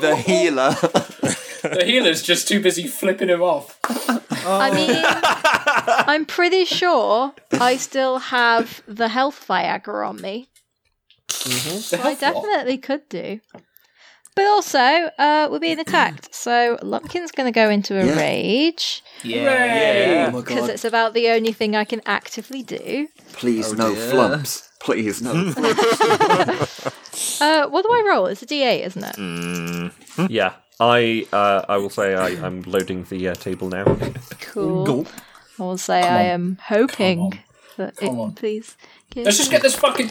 [0.00, 0.70] The healer.
[1.62, 3.78] The healer's just too busy flipping him off.
[4.46, 5.02] I mean,
[6.06, 10.48] I'm pretty sure I still have the health Viagra on me.
[11.28, 11.78] Mm-hmm.
[11.78, 13.40] So I definitely could do.
[14.36, 16.28] But also, uh, we're being attacked.
[16.46, 18.16] So Lumpkin's going to go into a Yeah.
[18.16, 20.26] rage Yeah.
[20.28, 20.70] Oh my because god.
[20.70, 23.08] it's about the only thing I can actively do.
[23.32, 24.10] Please, Oh no dear.
[24.10, 24.68] flumps.
[24.78, 27.40] Please, no flumps.
[27.42, 28.26] Uh, what do I roll?
[28.26, 30.30] It's a D8, isn't it?
[30.30, 33.84] Yeah, I uh, I will say I, I'm loading the uh, table now.
[34.40, 35.06] Cool.
[35.58, 37.40] I will say I am hoping
[37.76, 38.32] that Come it, on.
[38.34, 38.76] please.
[39.10, 40.08] Give Let's just get this fucking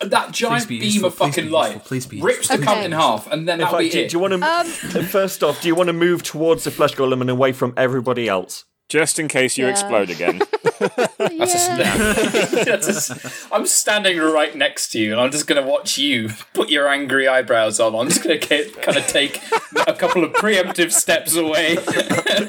[0.00, 1.72] that giant be beam useful, of fucking light.
[1.74, 2.74] useful, please be rips the useful.
[2.74, 4.10] cup in half, and then that'll fact, be do, it.
[4.10, 4.66] do you want to Um,
[5.06, 5.60] first off?
[5.60, 8.64] Do you want to move towards the flesh golem and away from everybody else?
[8.88, 9.72] Just in case you Yeah.
[9.72, 10.40] explode again.
[10.78, 11.46] That's a Yeah.
[11.46, 11.96] snap.
[12.66, 15.98] That's a s- I'm standing right next to you, and I'm just going to watch
[15.98, 17.96] you put your angry eyebrows on.
[17.96, 19.40] I'm just going to kind of take
[19.88, 21.78] a couple of preemptive steps away.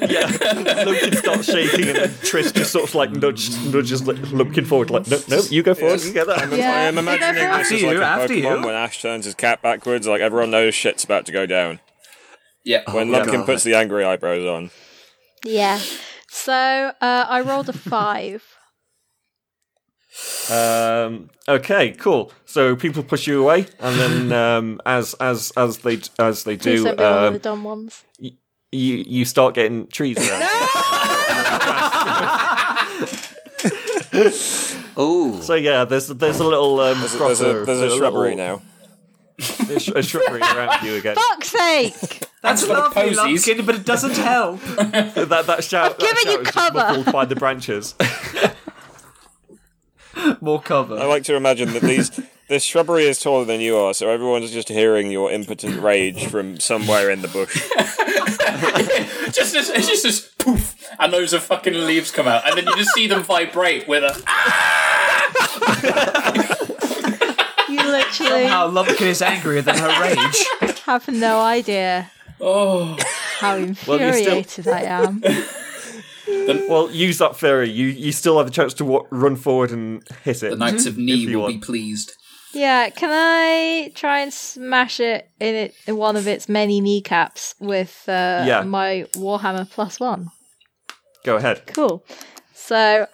[0.08, 0.26] Yeah,
[0.84, 5.18] Lumpkin starts shaking, and Trish just sort of like nudge, nudges Lumpkin forward, like, no,
[5.28, 6.50] no, you go forward, you get that.
[6.52, 6.70] Yeah.
[6.72, 8.66] I am imagining this is like you, a after Pokemon you.
[8.66, 11.80] when Ash turns his cat backwards, like everyone knows shit's about to go down.
[12.64, 12.82] yeah.
[12.90, 13.46] When Oh, Lumpkin God.
[13.46, 14.70] puts the angry eyebrows on.
[15.44, 15.80] Yeah.
[16.28, 16.52] So
[17.00, 18.44] uh, I rolled a five.
[20.50, 22.32] Um, okay, cool.
[22.44, 26.82] So people push you away, and then um, as as as they as they Please
[26.82, 28.04] do, don't be one of um, the dumb ones.
[28.18, 28.32] you
[28.72, 30.42] you start getting trees around.
[35.00, 35.38] Oh.
[35.42, 38.58] So yeah, there's there's a little um, There's a, there's a, there's a shrubbery little-
[38.58, 38.62] now.
[39.66, 41.14] There's a shrubbery around you again.
[41.14, 42.24] Fuck's sake!
[42.42, 43.46] That's for the lovely, posies.
[43.46, 44.60] Lumpkin, but it doesn't help.
[44.78, 46.78] That that shout, I've that given you is just cover.
[46.78, 47.94] muffled by the branches.
[50.40, 50.98] More cover.
[50.98, 52.10] I like to imagine that these
[52.48, 56.58] This shrubbery is taller than you are, so everyone's just hearing your impotent rage from
[56.58, 57.54] somewhere in the bush.
[59.32, 62.66] just this, it's just this poof, and loads of fucking leaves come out, and then
[62.66, 64.20] you just see them vibrate with a.
[64.26, 66.54] Ah!
[67.98, 69.88] You literally How Lumpkin is angrier than her
[70.62, 70.78] rage.
[70.86, 72.96] have no idea Oh,
[73.40, 75.22] how Well, still- infuriated I am.
[76.68, 77.70] Well, use that fairy.
[77.70, 80.50] You you still have the chance to wa- run forward and hit it.
[80.50, 82.12] the Knights of if Ni you will be pleased.
[82.52, 87.54] Yeah, can I try and smash it in it in one of its many kneecaps
[87.60, 88.62] with uh, Yeah.
[88.62, 90.28] my Warhammer plus one?
[91.24, 91.66] Go ahead.
[91.66, 92.04] Cool.
[92.54, 93.06] So,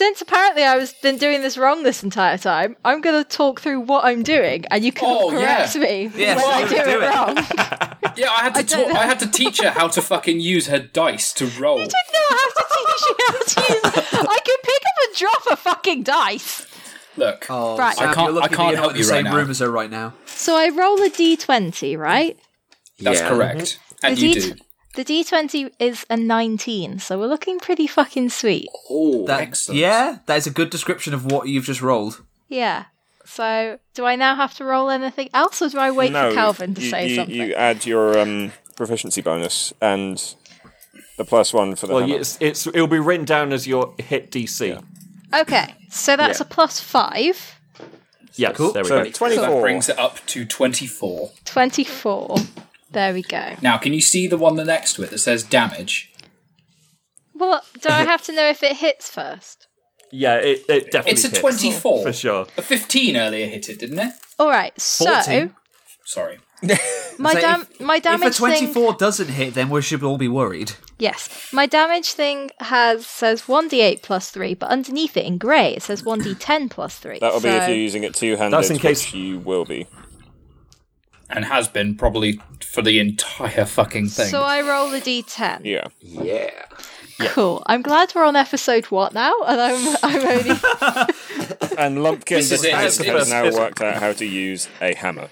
[0.00, 3.60] since apparently I was been doing this wrong this entire time, I'm going to talk
[3.60, 5.80] through what I'm doing, and you can Oh, correct yeah.
[5.82, 7.36] me Yes, when I do do it, it, wrong.
[8.16, 8.60] Yeah, I had to.
[8.60, 9.00] I don't ta- know.
[9.00, 11.78] I had to teach her how to fucking use her dice to roll.
[11.80, 13.82] I didn't know how to teach you how to use.
[14.34, 16.66] I can pick up and drop a fucking dice.
[17.16, 17.94] Look, Oh, Right.
[17.96, 19.36] Sam, I can't- You're I can't that help in you the right same now.
[19.36, 20.14] room as her right now.
[20.26, 22.38] So I roll a d20, right?
[22.98, 23.28] that's Yeah.
[23.28, 24.06] correct, mm-hmm.
[24.06, 24.54] and The you D- do.
[24.94, 28.68] The d20 is a 19, so we're looking pretty fucking sweet.
[28.90, 29.78] Oh, That, excellent.
[29.80, 32.22] Yeah, that is a good description of what you've just rolled.
[32.48, 32.86] Yeah.
[33.24, 36.34] So, do I now have to roll anything else, or do I wait no, for
[36.34, 37.34] Calvin to you, say you, something?
[37.36, 40.34] you add your um, proficiency bonus and
[41.16, 44.32] the plus one for the Well, it's, it's it'll be written down as your hit
[44.32, 44.82] DC.
[45.32, 46.46] Okay, so that's Yeah.
[46.46, 47.60] a plus five.
[48.34, 48.72] Yeah, Cool.
[48.72, 49.10] there we So go.
[49.10, 49.42] 24.
[49.46, 51.30] That brings it up to twenty-four.
[51.44, 52.36] 24.
[52.92, 53.54] There we go.
[53.62, 56.12] Now, can you see the one the next to it that says damage?
[57.34, 59.66] Well, do I have to know if it hits first?
[60.12, 62.02] Yeah, it, it definitely It's a hits, twenty-four.
[62.02, 62.46] for sure.
[62.56, 64.12] A fifteen earlier hit it, didn't it?
[64.40, 65.54] Alright, so 14.
[66.04, 66.38] Sorry.
[67.18, 70.28] my So dam- if- my If a 24 doesn't hit, then we should all be
[70.28, 70.72] worried.
[70.98, 71.48] Yes.
[71.52, 76.02] My damage thing has says 1d8 plus 3, but underneath it in grey it says
[76.02, 77.20] 1d10 plus 3.
[77.20, 79.86] That'll be if you're using it two-handed, That's in case- you will be.
[81.32, 84.28] And has been probably for the entire fucking thing.
[84.28, 85.60] So I roll a d10.
[85.64, 85.84] Yeah.
[86.00, 86.50] Yeah.
[87.28, 87.62] Cool.
[87.66, 89.32] I'm glad we're on episode what now?
[89.46, 90.60] And I'm I'm only
[91.78, 94.12] And Lumpkin This the is it, it's the has first- now it's- worked out how
[94.12, 95.28] to use a hammer.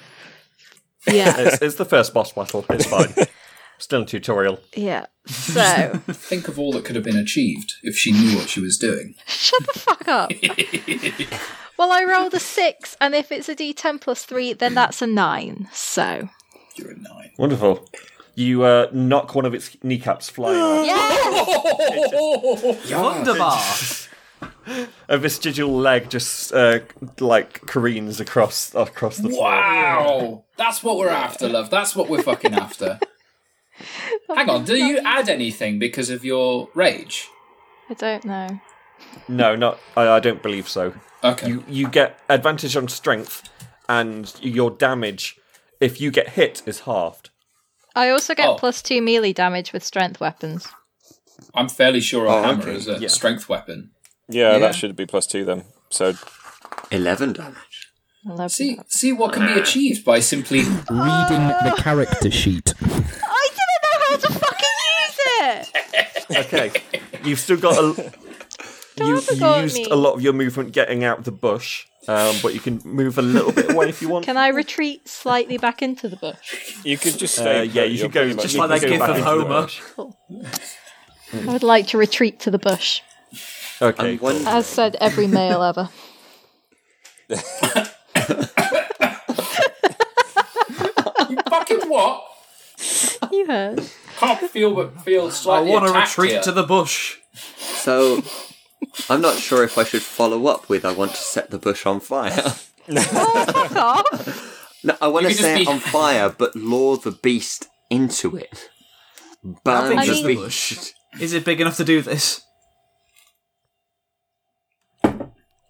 [1.07, 1.35] Yeah.
[1.39, 2.65] It's, it's the first boss battle.
[2.71, 3.13] It's fine.
[3.79, 4.61] Still a tutorial.
[4.75, 5.07] Yeah.
[5.27, 8.77] So Think of all that could have been achieved if she knew what she was
[8.77, 9.15] doing.
[9.27, 10.31] shut the fuck up.
[11.79, 15.01] Well I rolled a six, and if it's a D ten plus three, then that's
[15.01, 15.69] a nine.
[15.73, 16.29] So
[16.77, 17.31] You're a nine.
[17.38, 17.88] Wonderful.
[18.35, 20.87] You uh, knock one of its kneecaps flying off.
[22.91, 23.01] Yeah!
[23.03, 23.61] Wunderbar!
[25.09, 26.81] A vestigial leg just uh,
[27.21, 29.43] like careens across across the floor.
[29.43, 30.45] Wow!
[30.57, 31.71] That's what we're after, love.
[31.71, 33.01] That's what we're fucking after.
[34.29, 37.29] Hang on, do you add anything because of your rage?
[37.88, 38.61] I don't know.
[39.27, 39.81] No, not.
[39.97, 40.93] I, I don't believe so.
[41.24, 41.48] Okay.
[41.48, 43.48] You you get advantage on strength,
[43.88, 45.37] and your damage,
[45.81, 47.31] if you get hit, is halved.
[47.96, 48.54] I also get Oh.
[48.54, 50.68] plus two melee damage with strength weapons.
[51.54, 52.74] I'm fairly sure a Oh, hammer okay.
[52.76, 53.09] is a Yeah.
[53.09, 53.90] strength weapon.
[54.28, 54.59] Yeah, Yeah.
[54.59, 55.64] that should be plus two then.
[55.90, 56.14] So
[56.90, 57.88] 11 damage.
[58.26, 58.48] Eleven.
[58.50, 60.61] See, see what can be achieved by simply.
[60.61, 62.74] Reading the character sheet.
[62.81, 65.18] I didn't know how to fucking use
[66.31, 66.52] it!
[66.52, 66.83] Okay,
[67.24, 68.12] you've still got a.
[69.01, 72.35] You, have you used a lot of your movement getting out of the bush, um,
[72.43, 74.25] but you can move a little bit away if you want.
[74.27, 76.77] Can I retreat slightly back into the bush?
[76.85, 77.65] you could just Uh, stay.
[77.67, 79.63] yeah, you you're go just like you that can gif of Homer.
[79.63, 79.81] bush.
[81.33, 83.03] I would like to retreat to the bush.
[83.81, 84.31] Okay, cool.
[84.49, 85.89] As said every male ever.
[87.29, 87.37] You
[91.49, 92.25] fucking what?
[93.31, 93.83] You heard.
[94.19, 95.71] Can't feel but feel slightly.
[95.71, 96.43] I want to retreat here.
[96.43, 97.19] to the bush.
[97.35, 98.23] So,
[99.11, 101.87] I'm not sure if I should follow up with I want to set the bush
[101.87, 102.31] on fire.
[102.33, 104.79] Fuck off!
[104.85, 107.11] No, I want You to could just set it be- on fire, but lure the
[107.12, 108.70] beast into it.
[109.44, 110.92] How Burn big the is mean- the bush?
[111.20, 112.42] Is it big enough to do this?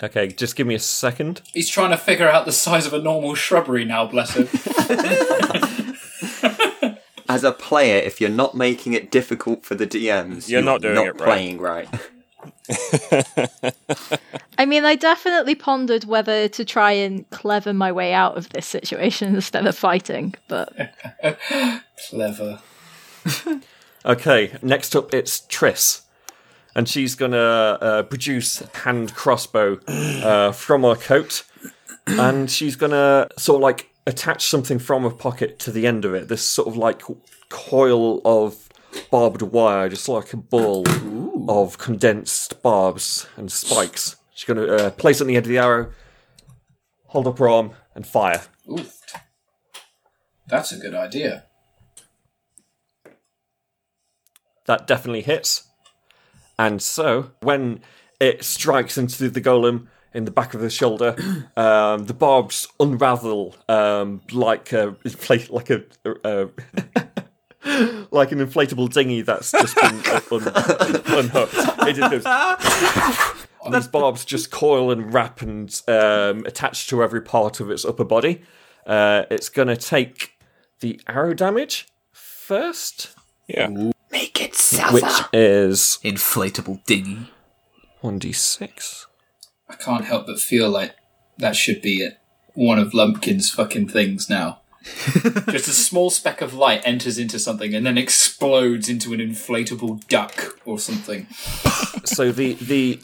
[0.03, 1.43] Okay, just give me a second.
[1.53, 4.49] He's trying to figure out the size of a normal shrubbery now, bless him.
[7.29, 10.95] As a player, if you're not making it difficult for the DMs, You're not doing
[10.95, 11.25] not it right.
[11.25, 11.89] playing right.
[14.59, 18.67] I mean, I definitely pondered whether to try and clever my way out of this
[18.67, 20.73] situation instead of fighting, but
[22.09, 22.61] Clever.
[24.07, 26.03] Okay, next up it's Triss.
[26.75, 31.45] And she's gonna uh, produce hand crossbow uh, from her coat.
[32.07, 36.15] And she's gonna sort of like attach something from her pocket to the end of
[36.15, 36.29] it.
[36.29, 37.03] This sort of like
[37.49, 38.68] coil of
[39.11, 40.85] barbed wire, just like a ball
[41.49, 44.17] of condensed barbs and spikes.
[44.35, 45.93] She's gonna uh, place it on the end of the arrow.
[47.07, 48.43] hold up her arm, and fire.
[48.71, 48.85] Ooh.
[50.47, 51.45] That's a good idea.
[54.67, 55.65] That definitely hits.
[56.59, 57.81] And so, when
[58.21, 61.17] it strikes into the golem in the back of the shoulder,
[61.57, 64.97] um, the barbs unravel um, like a
[65.51, 65.85] like a.
[66.25, 66.47] Uh,
[68.11, 71.55] like an inflatable dinghy that's just been un- unhooked.
[71.89, 73.45] It just goes.
[73.65, 77.85] And these barbs just coil and wrap and um, attach to every part of its
[77.85, 78.41] upper body.
[78.87, 80.39] Uh, it's going to take
[80.81, 83.15] the arrow damage first,
[83.47, 83.69] Yeah.
[84.11, 84.57] Make it
[84.93, 87.31] which is Inflatable dinghy.
[88.03, 89.07] 1d6.
[89.69, 90.95] I can't help but feel like
[91.37, 92.19] that should be it.
[92.55, 94.61] One of Lumpkin's fucking things now.
[95.51, 100.07] Just a small speck of light enters into something and then explodes into an inflatable
[100.09, 101.27] duck or something.
[102.05, 103.01] So the, the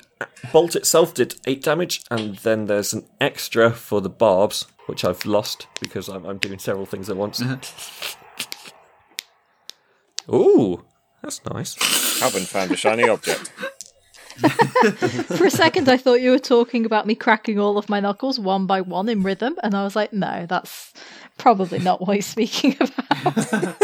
[0.53, 5.25] bolt itself did 8 damage, and then there's an extra for the barbs, which I've
[5.25, 7.41] lost because I'm, I'm doing several things at once.
[7.41, 7.59] Uh-huh.
[10.35, 10.85] Ooh,
[11.23, 11.75] that's nice.
[12.19, 13.53] Calvin found a shiny object.
[15.37, 18.39] For a second, I thought you were talking about me cracking all of my knuckles
[18.39, 20.93] one by one in rhythm, and I was like, no, that's
[21.39, 23.77] probably not what he's speaking about.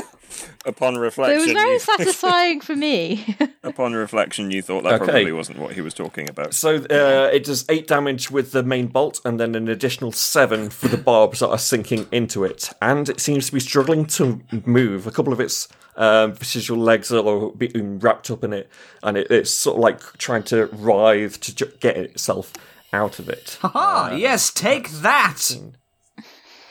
[0.66, 3.36] Upon But it was very you, satisfying for me.
[3.62, 5.04] upon reflection, you thought that Okay.
[5.06, 6.52] probably wasn't what he was talking about.
[6.52, 10.68] So uh, it does 8 damage with the main bolt, and then an additional 7
[10.68, 12.70] for the barbs that are sinking into it.
[12.82, 15.06] And it seems to be struggling to move.
[15.06, 18.68] A couple of its um, visual legs are being wrapped up in it,
[19.02, 22.52] and it, it's sort of like trying to writhe to ju- get itself
[22.92, 23.56] out of it.
[23.62, 23.70] Ha!
[23.74, 25.56] Ah, yes, take that!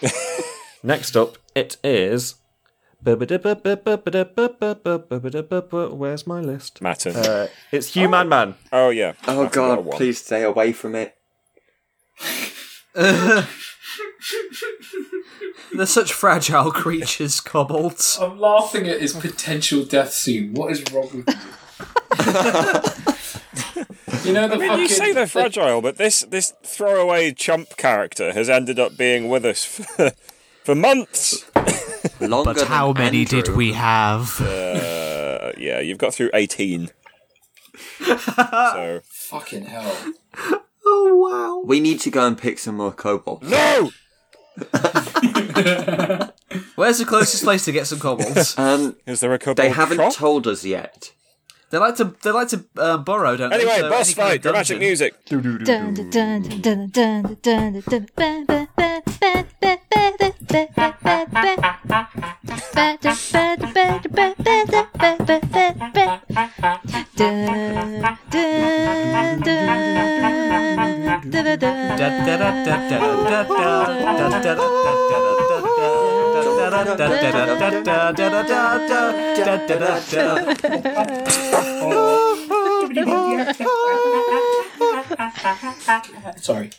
[0.83, 2.35] Next up, it is.
[3.01, 3.31] Where's
[6.27, 6.81] my list?
[6.81, 7.11] Matter.
[7.15, 8.55] Uh, it's Human Man.
[8.71, 9.13] oh yeah.
[9.27, 11.15] Oh I god, please stay away from it.
[15.73, 18.17] They're such fragile creatures, kobolds.
[18.19, 20.53] I'm laughing at his potential death scene.
[20.53, 21.35] What is wrong with you?
[24.25, 24.79] you know the I mean, fucking.
[24.79, 29.45] you say they're fragile, but this this throwaway chump character has ended up being with
[29.45, 29.63] us
[29.95, 30.11] for,
[30.63, 31.45] for months.
[32.19, 33.41] Longer But how than many Andrew.
[33.43, 34.39] did we have?
[34.41, 36.89] Uh, yeah, you've got through eighteen.
[38.05, 39.95] so Fucking hell.
[40.85, 41.61] Oh, wow.
[41.67, 43.47] We need to go and pick some more kobolds.
[43.49, 43.91] no.
[46.75, 48.57] Where's the closest place to get some kobolds?
[48.57, 50.13] Um, Is there a kobold they haven't shop?
[50.15, 51.11] told us yet.
[51.69, 53.57] They like to they like to uh, burrow, don't they?
[53.57, 55.13] Anyway, So boss any kind of fight, dramatic dungeon- music.
[86.37, 86.69] Sorry.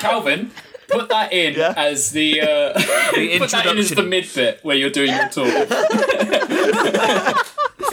[0.00, 0.50] Calvin?
[0.88, 1.74] put that in yeah.
[1.76, 2.46] as the, uh,
[3.14, 5.46] the put that in as the midbit where you're doing your talk.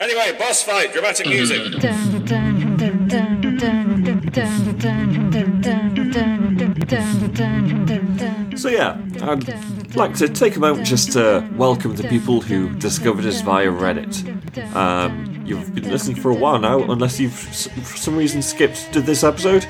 [0.00, 1.72] anyway, boss fight, dramatic music.
[8.56, 13.24] So yeah, I'd like to take a moment just to welcome the people who discovered
[13.24, 14.74] us via Reddit.
[14.74, 19.00] Um, you've been listening for a while now, unless you've for some reason skipped to
[19.00, 19.66] this episode,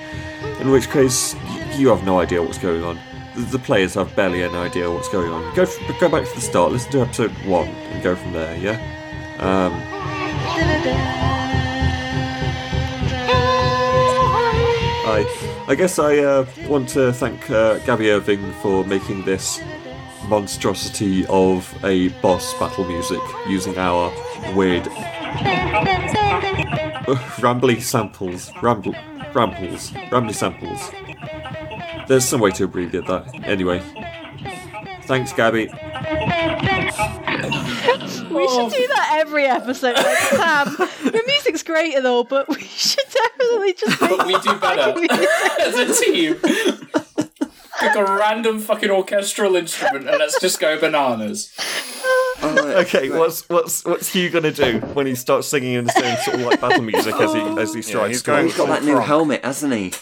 [0.60, 1.34] in which case
[1.76, 2.98] you have no idea what's going on.
[3.36, 5.54] The, players have barely any idea what's going on.
[5.54, 5.64] Go
[6.00, 8.56] go back to the start, listen to episode one, and go from there.
[8.56, 8.80] Yeah.
[9.38, 9.72] Um,
[15.06, 19.62] I, I guess I uh, want to thank uh, Gaby Irving for making this
[20.28, 24.10] monstrosity of a boss battle music using our
[24.54, 24.84] weird
[27.38, 28.94] rambly samples, ramble,
[29.34, 30.90] rambles, rambly samples.
[32.08, 33.44] There's some way to abbreviate that.
[33.44, 33.82] Anyway,
[35.02, 35.68] thanks, Gaby.
[38.28, 39.96] We should do that every episode.
[39.96, 40.76] Like, Sam,
[41.12, 44.94] your music's great and all, but we should definitely just make But we do better
[45.60, 46.36] as a team.
[47.80, 51.52] Pick a random fucking orchestral instrument and let's just go bananas.
[52.40, 56.36] Okay, what's what's what's Hugh gonna do when he starts singing in the same sort
[56.38, 58.10] of like battle music as he as he strides?
[58.10, 59.92] he's going He's got that new helmet, hasn't he?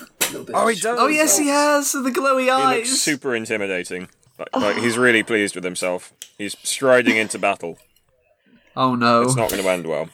[0.52, 0.98] Oh, he does.
[1.00, 3.00] Oh yes, he has the glowy He looks eyes.
[3.00, 4.08] super intimidating.
[4.38, 6.12] Like, like he's really pleased with himself.
[6.36, 7.78] He's striding into battle.
[8.76, 9.22] Oh no.
[9.22, 10.10] It's not going to end well.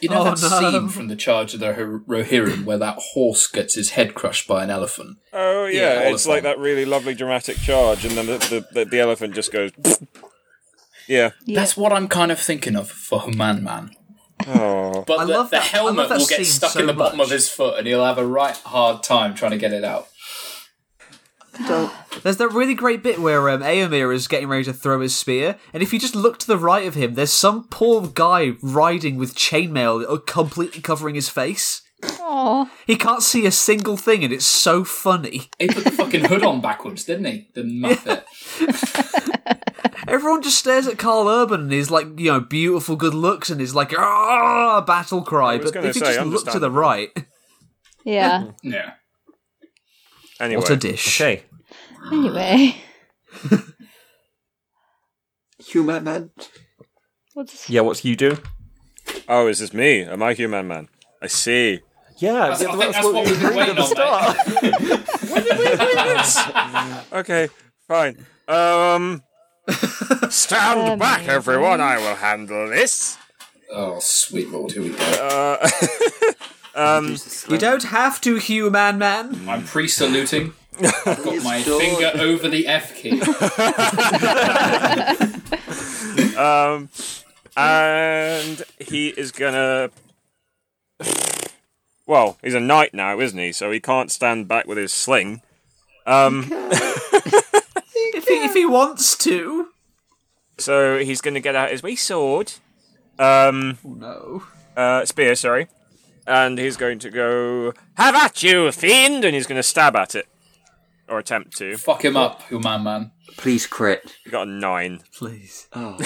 [0.00, 0.70] You know Oh, that no.
[0.70, 4.64] scene from the Charge of the Rohirrim where that horse gets his head crushed by
[4.64, 5.18] an elephant?
[5.32, 8.84] Oh yeah, Yeah, it's like that really lovely dramatic charge, and then the the, the,
[8.84, 9.70] the elephant just goes.
[11.08, 11.30] yeah.
[11.46, 13.90] That's what I'm kind of thinking of for Human Man.
[14.46, 15.04] Oh.
[15.06, 17.18] But I the, love the that- helmet love will get stuck so in the bottom
[17.18, 17.26] much.
[17.26, 20.08] of his foot, and he'll have a right hard time trying to get it out.
[22.22, 25.56] There's that really great bit where um, Éomer is getting ready to throw his spear,
[25.72, 29.16] and if you just look to the right of him, there's some poor guy riding
[29.16, 31.82] with chainmail uh, completely covering his face.
[32.02, 32.70] Aw.
[32.86, 35.50] He can't see a single thing, and it's so funny.
[35.58, 37.48] He put the fucking hood on backwards, didn't he?
[37.54, 38.24] The muppet.
[40.08, 43.60] Everyone just stares at Karl Urban and his like you know beautiful good looks and
[43.60, 45.58] his like ah battle cry.
[45.58, 46.80] But if you say, just look to the understandable.
[46.80, 47.10] right,
[48.04, 48.50] Yeah.
[48.62, 48.92] Yeah.
[50.40, 50.60] Anyway.
[50.60, 51.20] what a dish!
[51.20, 51.42] Okay.
[52.10, 52.74] Anyway.
[55.66, 56.30] Human man.
[57.34, 58.38] What's Yeah, what's you do?
[59.28, 60.02] Oh, is this me?
[60.02, 60.88] Am I human man?
[61.22, 61.80] I see.
[62.18, 63.90] Yeah, That's, I think that's what we've been waiting on,
[66.52, 67.12] mate.
[67.12, 67.48] Okay,
[67.86, 68.26] fine.
[68.48, 69.22] Um.
[70.30, 71.80] Stand back, everyone.
[71.80, 73.16] I will handle this.
[73.72, 74.98] Oh, sweet lord, here we go.
[74.98, 75.68] Uh,
[76.80, 77.16] um.
[77.48, 79.48] You don't have to, human man.
[79.48, 80.52] I'm pre-saluting.
[80.82, 83.20] I've got my finger over the F key.
[86.36, 86.88] Um.
[87.56, 89.90] And he is gonna.
[92.06, 93.52] Well, he's a knight now, isn't he?
[93.52, 95.42] So he can't stand back with his sling.
[96.06, 96.50] Um.
[98.12, 99.68] If he, if he wants to.
[100.58, 102.52] So he's going to get out his wee sword,
[103.18, 104.42] um, No.
[104.76, 105.68] uh, spear, sorry,
[106.30, 110.14] and he's going to go have at you, fiend, and he's going to stab at
[110.14, 110.26] it
[111.08, 111.76] or attempt to.
[111.76, 112.84] Fuck him up, Human Man.
[112.84, 113.10] Man.
[113.36, 114.16] Please crit.
[114.24, 115.00] He got a nine.
[115.14, 115.68] Please.
[115.72, 115.96] Oh,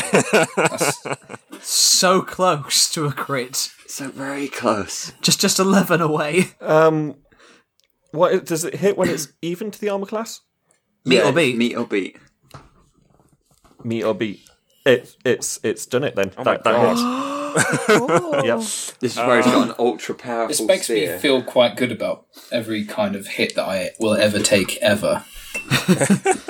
[1.61, 3.57] So close to a crit.
[3.87, 5.13] so very close.
[5.23, 6.51] Just just eleven away.
[6.61, 7.17] Um,
[8.11, 10.41] what does it hit when it's even to the armor class?
[11.05, 11.57] Meet Yeah, or beat?
[11.57, 12.17] Meet or beat.
[13.83, 14.41] Meet or beat?
[14.87, 16.33] It it's it's done it then.
[16.37, 16.89] Oh my that, that God.
[16.91, 17.31] hits.
[17.55, 18.59] Yep.
[18.59, 21.15] This is where he's got an ultra powerful This makes spear.
[21.15, 25.25] me feel quite good about every kind of hit that I will ever take ever.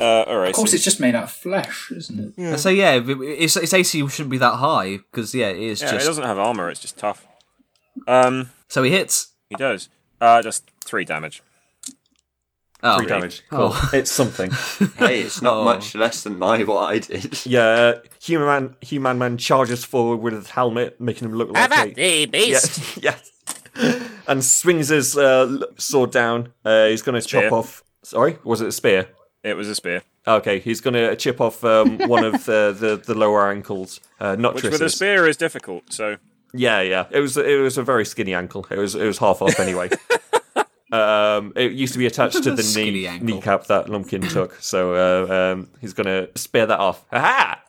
[0.00, 0.50] Uh, all right.
[0.50, 2.58] Of course, so- it's just made out of flesh, isn't it?
[2.58, 6.04] So yeah, it's, its AC shouldn't be that high because yeah, it is yeah, just.
[6.04, 6.70] it doesn't have armor.
[6.70, 7.26] It's just tough.
[8.06, 9.32] Um, So he hits.
[9.50, 9.88] he does.
[10.20, 11.42] Uh, just three damage.
[12.82, 13.42] Oh, Three damage.
[13.50, 13.70] Cool.
[13.72, 13.90] Oh.
[13.92, 14.50] It's something.
[14.98, 15.64] hey, it's not Oh.
[15.64, 17.44] much less than my what I did.
[17.46, 21.92] yeah, human man, human man charges forward with his helmet, making him look like a
[21.92, 22.96] thee, beast.
[23.02, 23.16] yeah,
[23.76, 26.52] yeah, and swings his uh, sword down.
[26.64, 27.82] Uh, he's going to chop off.
[28.04, 29.08] Sorry, was it a spear?
[29.42, 30.02] It was a spear.
[30.26, 34.36] Okay, he's going to chip off um, one of the, the, the lower ankles, uh,
[34.36, 35.92] not Which with a spear is difficult.
[35.92, 36.16] So
[36.52, 37.06] Yeah, yeah.
[37.10, 38.66] It was it was a very skinny ankle.
[38.70, 39.88] It was it was half off anyway.
[40.92, 43.26] Um, it used to be attached to the knee, ankle.
[43.26, 44.54] kneecap that Lumpkin took.
[44.60, 47.04] So uh, um, he's gonna spare that off.
[47.12, 47.60] Aha!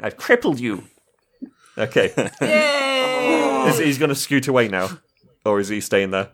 [0.00, 0.84] I've crippled you.
[1.76, 2.12] Okay.
[3.68, 4.98] Is- he's gonna scoot away now,
[5.44, 6.30] or is he staying there?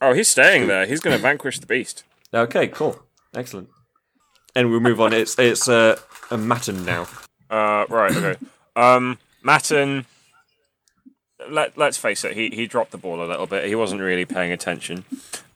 [0.00, 0.86] oh, he's staying there.
[0.86, 2.04] He's going to vanquish the beast.
[2.32, 3.02] Okay, cool,
[3.34, 3.68] excellent.
[4.54, 5.12] And we'll move on.
[5.12, 5.98] It's it's uh,
[6.30, 7.06] a Matten now.
[7.50, 8.36] Uh, right, okay.
[8.76, 10.04] Um, Matten,
[11.50, 13.66] let, let's face it, he, he dropped the ball a little bit.
[13.66, 15.04] He wasn't really paying attention.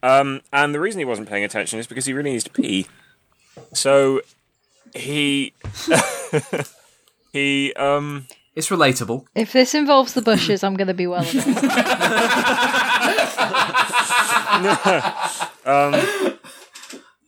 [0.01, 2.87] Um, and the reason he wasn't paying attention is because he really needs to pee.
[3.73, 4.21] So
[4.95, 5.53] he.
[7.33, 8.27] he, um.
[8.55, 9.25] It's relatable.
[9.33, 11.33] If this involves the bushes, I'm going to be well annoyed.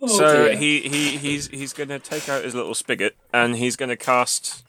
[0.07, 0.55] so dear.
[0.55, 4.63] he, he he's he's gonna take out his little spigot and he's gonna cast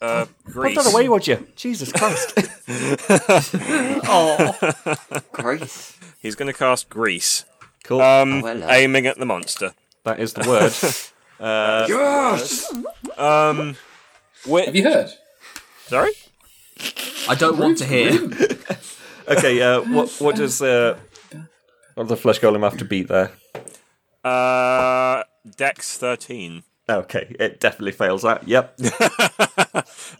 [0.00, 0.76] uh, Put grease.
[0.76, 1.46] that away, would you?
[1.56, 2.34] Jesus Christ!
[4.10, 4.54] Oh.
[5.32, 5.96] Grace.
[6.20, 7.44] He's gonna cast grease,
[7.84, 8.00] cool.
[8.00, 9.72] um, well, uh, aiming at the monster.
[10.04, 10.72] that is the word.
[11.40, 12.74] Yes!
[13.16, 13.76] Um,
[14.44, 15.10] whi- Have you heard?
[15.86, 16.10] sorry.
[17.28, 18.28] I don't want to hear.
[19.28, 20.96] Okay, uh, what what does uh,
[21.94, 23.30] what does the flesh golem have to beat there?
[24.24, 25.22] Uh,
[25.56, 26.62] Dex thirteen.
[26.88, 28.46] Okay, it definitely fails that.
[28.46, 28.78] Yep.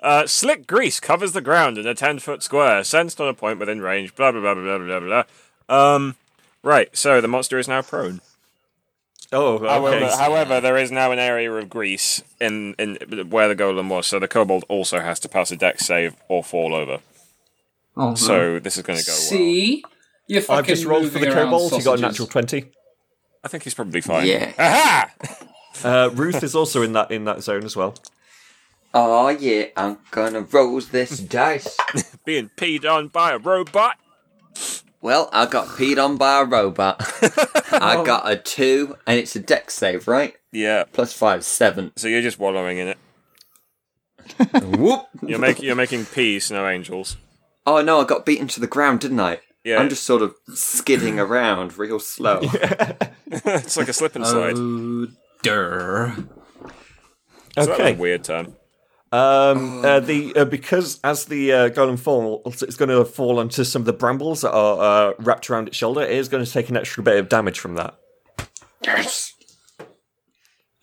[0.00, 3.58] Uh, slick grease covers the ground in a ten foot square, sensed on a point
[3.58, 4.14] within range.
[4.14, 5.24] Blah blah blah blah blah blah
[5.68, 5.94] blah.
[5.94, 6.14] Um,
[6.62, 6.94] right.
[6.96, 8.20] So the monster is now prone.
[9.32, 10.08] Oh, okay.
[10.16, 12.96] however, there is now an area of grease in in
[13.28, 16.44] where the golem was, so the kobold also has to pass a Dex save or
[16.44, 17.00] fall over.
[17.96, 18.14] Oh, no.
[18.14, 19.18] So this is going to go well.
[19.18, 19.84] See,
[20.28, 21.72] you're fucking I've just rolled for the moving around kobold.
[21.74, 22.70] He got a natural twenty.
[23.44, 24.26] I think he's probably fine.
[24.26, 24.52] Yeah.
[24.58, 25.10] Aha!
[25.84, 27.94] Uh, Ruth is also in that in that zone as well.
[28.94, 31.76] Oh yeah, I'm gonna roll this dice.
[32.24, 33.96] Being peed on by a robot.
[35.00, 37.00] Well, I got peed on by a robot.
[37.72, 40.34] I got a two, and it's a Dex save, right?
[40.50, 40.84] Yeah.
[40.92, 41.92] Plus five, seven.
[41.96, 42.98] So you're just wallowing in it.
[44.62, 45.06] Whoop!
[45.22, 47.16] You're making you're making pea snow angels.
[47.66, 49.40] Oh no, I got beaten to the ground, didn't I?
[49.64, 49.78] Yeah.
[49.78, 52.40] I'm just sort of skidding around real slow.
[52.42, 54.54] it's like a slip and slide.
[54.56, 55.08] Oh,
[55.42, 56.14] der.
[57.58, 57.92] So Okay.
[57.92, 58.54] a weird turn.
[59.10, 63.64] Um, uh, the uh, because as the uh, golem falls, it's going to fall onto
[63.64, 66.02] some of the brambles that are uh, wrapped around its shoulder.
[66.02, 67.98] It is going to take an extra bit of damage from that.
[68.84, 69.32] yes.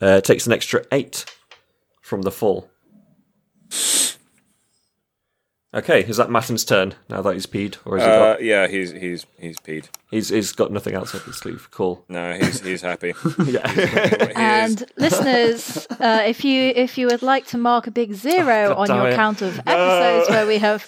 [0.02, 1.26] Uh, it takes an extra eight
[2.02, 2.70] from the fall.
[5.76, 8.44] Okay, is that Matten's turn now that he's peed, or is he Uh, got?
[8.44, 9.90] yeah, he's he's he's peed.
[10.10, 11.68] He's he's got nothing else up his sleeve.
[11.72, 12.04] Cool.
[12.08, 13.14] No, he's he's happy.
[13.46, 13.70] Yeah.
[13.70, 18.14] He is- And listeners, uh, if you if you would like to mark a big
[18.14, 19.16] zero on your it.
[19.16, 20.88] count of episodes where we have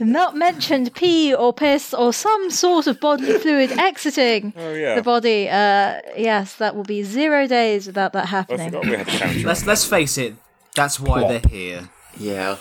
[0.00, 4.94] not mentioned pee or piss or some sort of bodily fluid exiting oh yeah.
[4.96, 8.70] the body, uh, yes, that will be zero days without that happening.
[8.72, 9.36] forgot we had.
[9.44, 10.34] Let's let's face it.
[10.74, 11.90] That's why they're here.
[12.18, 12.56] Yeah.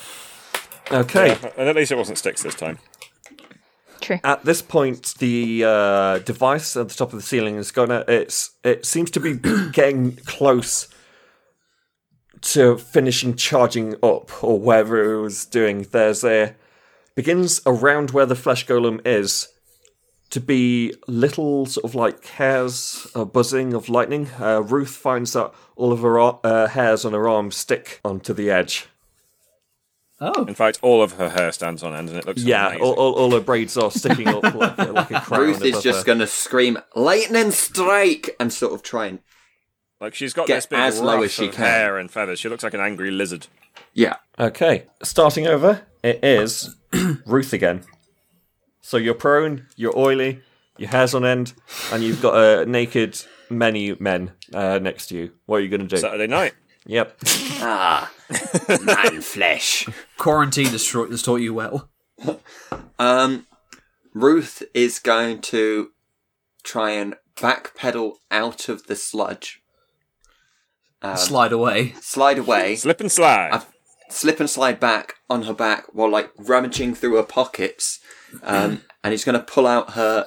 [0.92, 1.38] Okay.
[1.58, 2.80] And at least it wasn't Styx this time.
[4.02, 4.20] True.
[4.24, 8.06] At this point, the uh, device at the top of the ceiling is gonna.
[8.08, 9.34] It's it seems to be
[9.72, 10.88] getting close
[12.42, 15.84] to finishing charging up, or whatever it was doing.
[15.92, 16.56] There's a
[17.16, 19.50] begins around where the flesh golem is
[20.30, 24.30] to be little sort of like hairs, uh, buzzing of lightning.
[24.40, 28.34] Uh, Ruth finds that all of her ar- uh, hairs on her arms stick onto
[28.34, 28.88] the edge.
[30.22, 32.78] Oh, In fact, all of her hair stands on end, and it looks like Yeah,
[32.82, 35.42] all, all, all her braids are sticking up like, like a crown.
[35.48, 39.20] Ruth is just gonna scream lightning strike and sort of try and
[40.02, 41.64] like she's got get this big as low as she of can.
[41.66, 42.40] hair and feathers.
[42.40, 43.48] She looks like an angry lizard.
[43.94, 44.16] yeah.
[44.38, 46.76] Okay, starting over, it is
[47.26, 47.84] Ruth again.
[48.82, 50.42] So you're prone, you're oily,
[50.78, 51.54] your hair's on end,
[51.92, 55.32] and you've got a naked many men uh, next to you.
[55.46, 55.98] What are you going to do?
[55.98, 56.54] Saturday night.
[56.86, 57.18] Yep.
[57.62, 58.12] Ah,
[58.84, 59.88] man flesh.
[60.18, 61.90] quarantine has taught, has taught you well.
[62.98, 63.46] Um,
[64.14, 65.90] Ruth is going to
[66.64, 69.62] try and backpedal out of the sludge,
[71.02, 71.94] um, Slide away.
[72.02, 73.52] slide away, Slip and slide.
[73.52, 73.66] I've-
[74.10, 78.00] slip and slide back on her back while like rummaging through her pockets,
[78.44, 80.26] um, and he's going to pull out her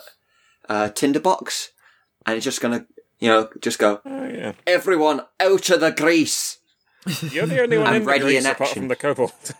[0.68, 1.70] uh, tinderbox,
[2.24, 2.86] and he's just going to,
[3.22, 4.52] you know, just go, oh yeah.
[4.66, 6.58] everyone out of the grease.
[7.30, 8.82] You're the only one I'm in the ready grease in apart action.
[8.82, 9.32] from the kobold.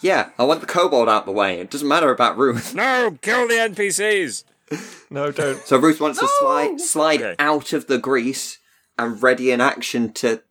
[0.00, 1.60] Yeah, I want the kobold out the way.
[1.60, 2.74] It doesn't matter about Ruth.
[2.74, 4.44] no, kill the NPCs.
[5.10, 5.58] No, don't.
[5.66, 7.36] So Ruth wants to slide slide Okay.
[7.38, 8.58] out of the grease
[8.98, 10.42] and ready in action to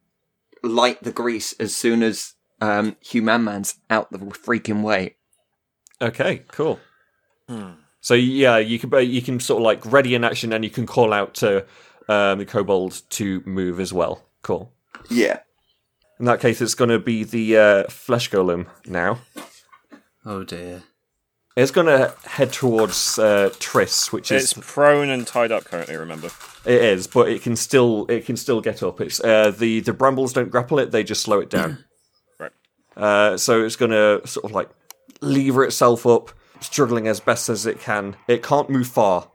[0.63, 5.15] light the grease as soon as um, Human Man's out the freaking way.
[5.99, 6.79] Okay, cool.
[8.01, 10.85] So yeah, you can you can sort of like ready in action, and you can
[10.85, 11.65] call out to
[12.11, 14.23] um, the kobold to move as well.
[14.41, 14.71] Cool.
[15.09, 15.39] Yeah.
[16.19, 19.19] In that case, it's going to be the uh, flesh golem now.
[20.25, 20.83] Oh dear.
[21.57, 25.97] It's going to head towards uh, Triss, which is It's prone and tied up currently.
[25.97, 26.29] Remember.
[26.65, 29.01] It is, but it can still it can still get up.
[29.01, 31.83] It's uh, the the brambles don't grapple it; they just slow it down.
[32.39, 32.51] Right.
[32.95, 34.69] Uh, so it's going to sort of like
[35.21, 38.15] lever itself up, struggling as best as it can.
[38.27, 39.29] It can't move far.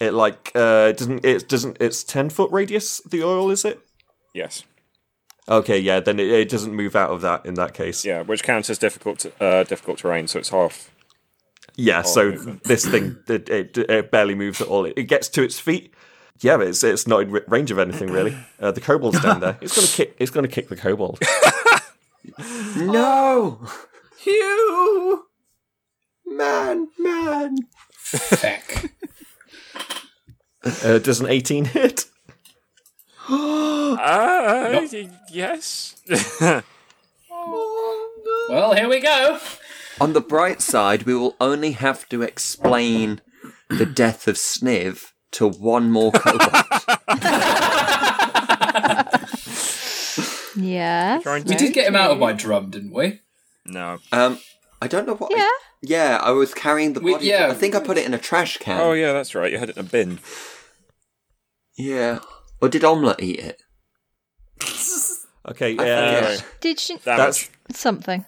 [0.00, 3.00] It like uh, it doesn't it doesn't it's ten foot radius.
[3.02, 3.80] The oil is it?
[4.34, 4.64] Yes.
[5.48, 6.00] Okay, yeah.
[6.00, 8.04] Then it, it doesn't move out of that in that case.
[8.04, 10.90] Yeah, which counts as difficult uh, difficult terrain, so it's half.
[11.76, 12.64] Yeah, so movement.
[12.64, 14.84] this thing it, it, it barely moves at all.
[14.86, 15.94] It, it gets to its feet.
[16.40, 18.36] Yeah, but it's it's not in range of anything really.
[18.58, 19.58] Uh, the kobold's down there.
[19.60, 20.16] It's gonna kick.
[20.18, 21.18] It's gonna kick the kobold.
[22.76, 23.66] No!
[24.18, 25.24] Hugh!
[26.26, 27.56] Man, man.
[27.94, 28.92] Feck.
[30.64, 32.06] Uh, does an eighteen hit?
[33.30, 35.94] Uh, y- yes.
[38.48, 39.38] Well, here we go.
[40.00, 43.20] On the bright side, we will only have to explain
[43.68, 46.50] the death of Sniv to one more kobold.
[50.56, 51.22] Yes.
[51.22, 53.20] Trying We did get him out of my drum, didn't we?
[53.64, 53.98] No.
[54.12, 54.38] um,
[54.82, 55.30] I don't know what.
[55.34, 56.10] I- Yeah.
[56.10, 57.26] yeah, I was carrying the We- body.
[57.26, 57.48] yeah.
[57.50, 58.80] I think I put it in a trash can.
[58.80, 59.50] Oh yeah, that's right.
[59.52, 60.18] You had it in a bin.
[61.78, 62.18] Yeah.
[62.60, 63.62] Or did Omelette eat it?
[65.48, 66.36] Okay, I uh.
[66.60, 67.50] Did you Damage.
[67.66, 68.26] that's something?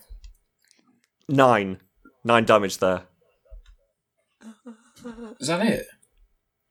[1.28, 1.78] nine.
[2.24, 3.02] Nine damage there.
[5.38, 5.86] Is that it?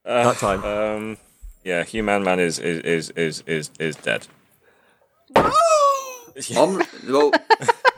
[0.03, 0.63] Uh, That time.
[0.63, 1.17] Um.
[1.63, 4.27] Yeah, Human Man is is is is is, is dead.
[6.57, 6.89] Omelette.
[7.07, 7.31] Well,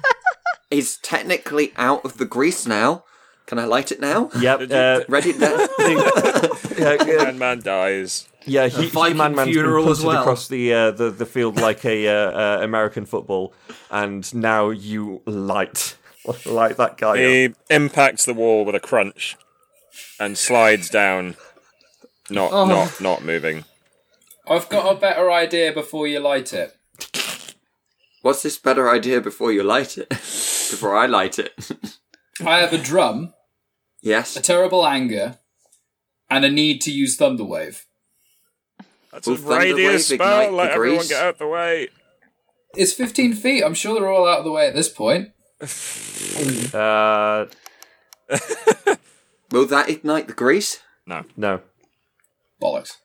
[0.73, 3.03] is technically out of the grease now.
[3.45, 4.29] Can I light it now?
[4.39, 4.71] Yep.
[4.71, 5.33] Uh, Ready?
[5.33, 8.27] to- yeah, yeah, Man, man dies.
[8.45, 10.21] yeah, he, Viking Man Man's been funeral as punted well.
[10.21, 13.53] across the, uh, the the field like a uh, uh, American football,
[13.91, 15.95] and now you light
[16.45, 17.17] light that guy up.
[17.17, 19.35] He impacts the wall with a crunch
[20.19, 21.35] and slides down,
[22.29, 22.65] not Oh.
[22.65, 23.65] not not moving.
[24.47, 26.75] I've got a better idea before you light it.
[28.21, 30.07] What's this better idea before you light it?
[30.73, 31.53] Before I light it.
[32.45, 33.33] I have a drum,
[34.01, 34.35] yes.
[34.35, 35.37] a terrible anger,
[36.29, 37.83] and a need to use Thunderwave.
[39.11, 40.41] That's Will a radius Thunderwave spell.
[40.41, 41.09] ignite Let the everyone grease?
[41.09, 41.87] get out the way.
[42.75, 43.63] It's 15 feet.
[43.63, 45.29] I'm sure they're all out of the way at this point.
[46.73, 47.45] Uh,
[49.51, 50.79] Will that ignite the grease?
[51.05, 51.25] No.
[51.37, 51.61] no.
[52.61, 52.97] Bollocks.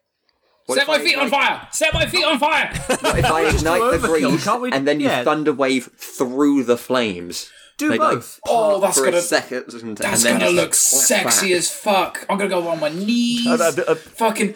[0.66, 1.69] What Set if my I feet on ignite- fire!
[1.73, 2.71] Set my feet on fire!
[2.87, 3.62] What if I ignite
[4.01, 5.25] the overkill, grease can't we- and then you yeah.
[5.25, 7.51] thunder wave through the flames?
[7.79, 8.41] Do They, like, both.
[8.47, 9.64] Oh, that's for gonna a second,
[9.97, 11.59] that's gonna look sexy back.
[11.59, 12.26] as fuck.
[12.29, 13.47] I'm gonna go on my knees.
[13.47, 14.55] Uh, uh, uh, Fucking.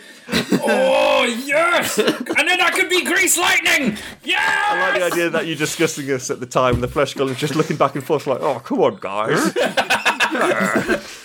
[0.65, 1.99] Oh yes!
[1.99, 3.97] and then I could be grease lightning.
[4.25, 4.39] Yeah.
[4.41, 7.37] I like the idea that you're discussing this at the time, and the flesh golem
[7.37, 9.55] just looking back and forth, like, "Oh, come on, guys."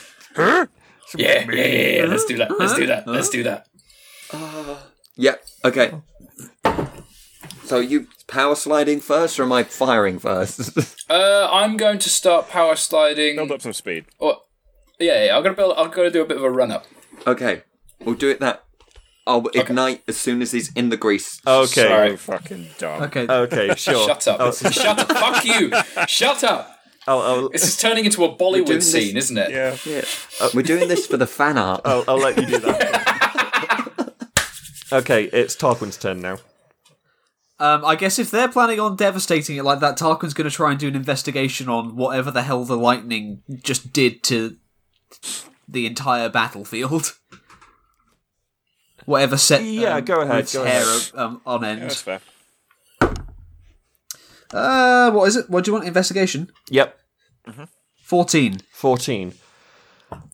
[1.16, 2.06] Yeah, yeah, yeah, yeah.
[2.06, 2.52] Let's do that.
[2.60, 3.08] Let's do that.
[3.08, 3.68] Let's do that.
[5.16, 5.45] Yep.
[5.66, 5.93] Okay.
[7.68, 10.95] So you power sliding first, or am I firing first?
[11.09, 13.38] Uh, I'm going to start power sliding.
[13.38, 14.03] Build up some speed.
[14.20, 14.41] Oh,
[14.99, 15.38] yeah, yeah.
[15.38, 15.74] I'm gonna build.
[15.78, 16.86] I'm gonna do a bit of a run up.
[17.26, 17.61] okay,
[18.03, 18.65] we'll do it that.
[19.26, 21.39] I'll ignite as soon as he's in the grease.
[21.47, 21.88] Okay.
[21.88, 22.09] Sorry.
[22.11, 23.03] So fucking dumb.
[23.03, 23.26] Okay.
[23.26, 24.05] Okay, sure.
[24.05, 24.39] Shut up.
[24.41, 25.07] I'll, Shut up.
[25.09, 25.72] Fuck you.
[26.09, 26.78] Shut up.
[27.07, 29.51] I'll, I'll, This is turning into a doing Bollywood this- scene, isn't it?
[29.51, 29.78] Yeah.
[29.86, 30.03] Yeah.
[30.53, 31.82] We're doing this for the fan art.
[31.86, 34.13] I'll, I'll let you do that.
[34.91, 36.39] okay, it's Tarquin's turn now.
[37.60, 40.70] Um, I guess if they're planning on devastating it like that, Tarquin's going to try
[40.72, 44.58] and do an investigation on whatever the hell the lightning just did to
[45.68, 47.14] the entire battlefield.
[49.05, 51.12] Whatever set Yeah, um, go ahead, Ruth's go hair ahead.
[51.16, 51.82] um, on end.
[51.84, 52.20] That's fair.
[54.53, 55.49] Uh, what is it?
[55.49, 55.86] What do you want?
[55.88, 56.51] Investigation.
[56.70, 56.97] Yep,
[58.03, 58.60] Fourteen.
[58.74, 59.34] 14.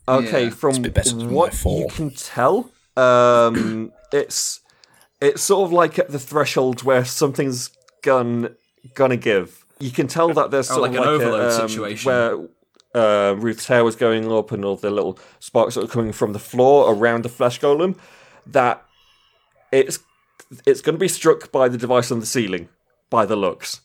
[0.08, 4.60] Okay, Yeah, from better what you can tell, um, it's
[5.24, 7.70] it's sort of like at the threshold where something's
[8.02, 8.54] gon
[8.94, 9.64] gonna give.
[9.80, 12.08] You can tell that there's Oh, sort like of an like overload a, um, situation.
[12.12, 12.48] where
[12.94, 16.32] uh, Ruth's hair was going up and all the little sparks that were coming from
[16.32, 17.98] the floor around the flesh golem.
[18.46, 18.84] That
[19.72, 19.98] it's
[20.66, 22.68] it's going to be struck by the device on the ceiling
[23.10, 23.80] by the looks.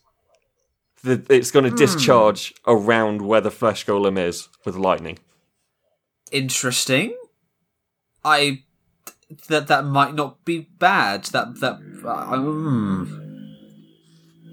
[1.03, 5.17] The, it's going to discharge around where the flesh golem is with lightning.
[6.31, 7.15] Interesting.
[8.23, 8.63] I
[9.47, 11.25] that that might not be bad.
[11.25, 13.55] That that uh, um,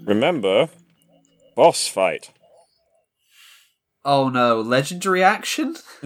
[0.05, 0.69] Remember,
[1.55, 2.31] boss fight.
[4.05, 5.75] oh no, legendary action.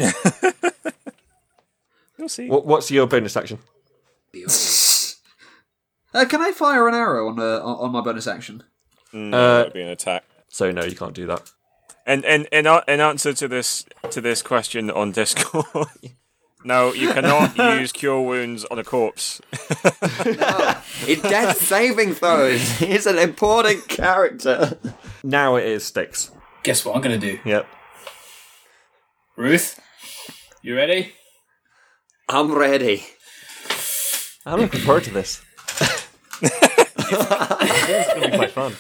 [2.18, 2.48] You'll see.
[2.48, 3.60] What, what's your bonus action?
[6.14, 8.64] Uh, can I fire an arrow on uh, on on my bonus action?
[9.14, 10.26] No, Uh, that'd be an attack.
[10.50, 11.50] So no, you can't do that.
[12.06, 15.66] And and in, a- in answer to this to this question on Discord,
[16.64, 19.42] no, you cannot use cure wounds on a corpse.
[19.52, 22.62] no, It's death saving throws.
[22.80, 24.78] He's an important character.
[25.24, 26.32] Now it is Styx.
[26.64, 27.68] Guess what I'm gonna do, Yep.
[29.38, 29.80] Ruth?
[30.62, 31.14] You ready?
[32.30, 33.06] I'm ready.
[34.46, 35.42] I'm looking forward to this.
[36.42, 38.74] it's going to be quite fun.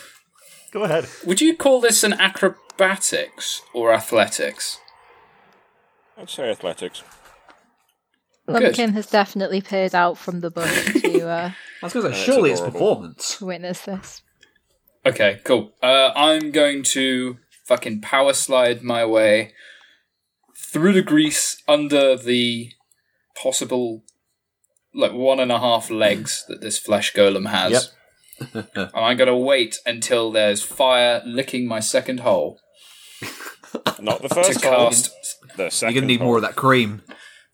[0.72, 1.08] Go ahead.
[1.26, 4.80] Would you call this an acrobatics or athletics?
[6.18, 7.04] I'd say athletics.
[8.54, 10.70] Lumpkin has definitely peered out from the book
[11.02, 12.80] to uh, I was going to say, surely it's adorable.
[12.80, 13.41] performance.
[13.41, 14.22] witness this.
[15.06, 15.74] Okay, cool.
[15.82, 19.54] Uh, I'm going to fucking power slide my way
[20.58, 22.72] through the grease under the
[23.41, 24.04] possible
[24.93, 27.93] like one and a half legs that this flesh golem has.
[28.54, 32.60] and I'm gonna wait until there's fire licking my second hole
[33.99, 34.89] Not the first hole.
[34.89, 35.12] cast
[35.58, 36.28] The second You're going to need hole.
[36.28, 37.02] more of that cream.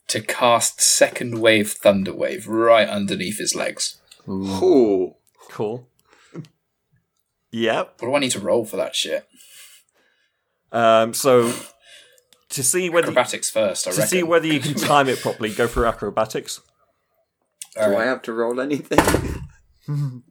[0.07, 3.99] To cast second wave thunder wave right underneath his legs.
[4.27, 5.15] Ooh.
[5.49, 5.87] Cool.
[7.51, 7.95] Yep.
[7.99, 9.27] What do I need to roll for that shit?
[10.71, 11.53] Um, so
[12.49, 14.09] to see whether Acrobatics first, I to reckon.
[14.09, 16.59] see whether you can time it properly, go through acrobatics.
[17.75, 18.97] Do I have to roll anything?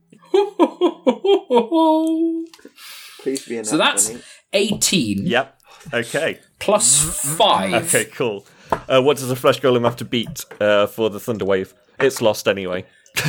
[3.22, 4.12] Please be an so that's
[4.52, 5.58] 18 Yep.
[5.94, 6.40] Okay.
[6.58, 7.86] plus 5.
[7.94, 8.04] Okay.
[8.06, 8.44] Cool.
[8.88, 11.74] Uh, what does a flesh golem have to beat uh, for the thunder wave?
[11.98, 12.84] It's lost anyway.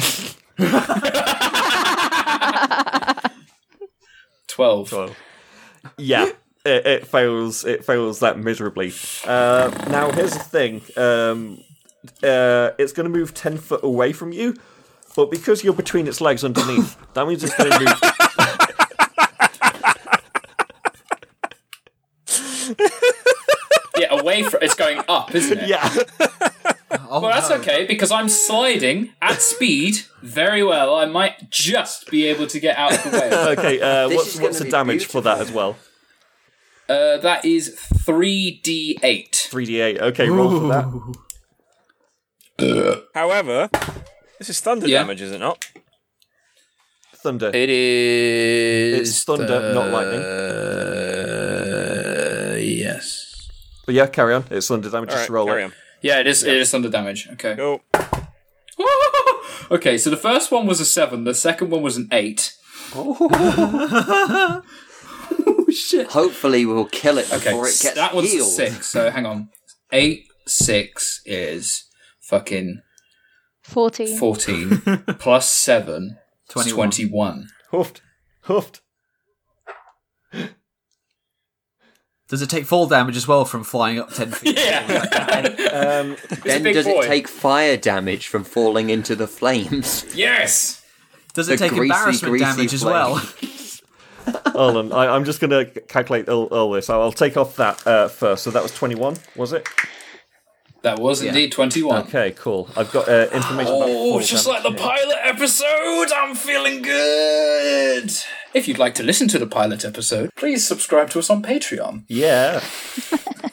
[4.47, 4.91] Twelve.
[4.91, 5.15] Well,
[5.97, 6.25] yeah.
[6.65, 7.65] it, it fails.
[7.65, 8.91] It fails that miserably.
[9.25, 10.81] Uh, now here's the thing.
[10.95, 11.63] Um,
[12.23, 14.55] uh, it's going to move ten foot away from you,
[15.15, 18.01] but because you're between its legs underneath, that means it's going to move.
[23.97, 25.69] Yeah, away from it's going up, isn't it?
[25.73, 25.89] yeah.
[27.09, 27.55] Oh, Well, that's no.
[27.57, 30.95] okay because I'm sliding at speed very well.
[30.95, 33.29] I might just be able to get out of the way.
[33.57, 33.79] Okay.
[33.81, 35.77] Uh, what's what's the be damage for that as well?
[36.89, 37.75] Uh, that is
[38.05, 39.47] three d eight.
[39.51, 39.99] Three d eight.
[40.01, 40.87] Okay, roll for that.
[43.13, 43.69] However,
[44.39, 44.99] this is thunder Yeah.
[44.99, 45.69] damage, is it not?
[47.15, 47.51] Thunder.
[47.53, 48.99] It is.
[49.09, 50.21] It's thunder, not lightning.
[51.67, 53.26] Uh, yes.
[53.87, 54.43] But yeah, carry on.
[54.51, 55.09] It's thunder damage.
[55.09, 55.65] All Just right, roll carry it.
[55.65, 55.73] on.
[56.03, 56.43] Yeah, it is.
[56.43, 57.27] It is thunder damage.
[57.33, 57.55] Okay.
[57.55, 57.81] Cool.
[59.71, 61.23] okay, so the first one was a seven.
[61.23, 62.53] The second one was an eight.
[62.93, 64.61] oh
[65.47, 66.07] oh shit.
[66.11, 68.49] Hopefully, we'll kill it Okay, before it gets that one's a healed.
[68.51, 68.87] six.
[68.87, 69.49] So hang on.
[69.91, 71.85] Eight six is
[72.21, 72.81] fucking
[73.63, 74.17] 14.
[74.17, 74.77] fourteen
[75.19, 76.17] plus seven.
[76.49, 76.75] is 21.
[76.75, 77.47] Twenty-one.
[77.71, 78.01] Hoofed.
[78.43, 78.81] Hoofed.
[82.27, 84.57] Does it take fall damage as well from flying up 10 feet?
[84.65, 85.53] Yeah.
[85.77, 87.01] Um, Then big does boy.
[87.03, 90.05] it take fire damage from falling into the flames?
[90.15, 90.83] yes.
[91.33, 92.93] Does it The take greasy, embarrassment greasy damage as flame.
[92.93, 93.15] well?
[94.53, 94.91] hold on.
[94.91, 96.89] I, I'm just going to calculate all, all this.
[96.89, 98.43] I'll take off that uh, first.
[98.43, 99.67] So that was 21, was it?
[100.83, 102.03] That was indeed twenty-one.
[102.03, 102.69] Okay, cool.
[102.77, 106.81] I've got uh, information about Oh, fall just damage like the pilot episode, I'm feeling
[106.83, 108.11] good.
[108.57, 112.05] If you'd like to listen to the pilot episode, please subscribe to us on Patreon,
[112.07, 112.61] Yeah.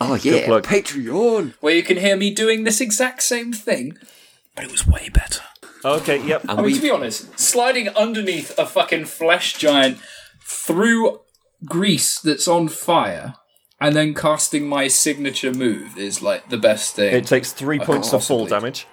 [0.01, 0.65] Oh yeah, plug.
[0.65, 1.53] Patreon.
[1.61, 3.97] where you can hear me doing this exact same thing,
[4.57, 5.43] but it was way better.
[5.85, 6.41] Okay, yep.
[6.43, 9.99] And I mean, we to be honest, sliding underneath a fucking flesh giant
[10.43, 11.21] through
[11.67, 13.35] grease that's on fire
[13.81, 17.15] and then casting my signature move is like the best thing.
[17.15, 18.71] It takes three points of fall possibly.
[18.71, 18.87] damage.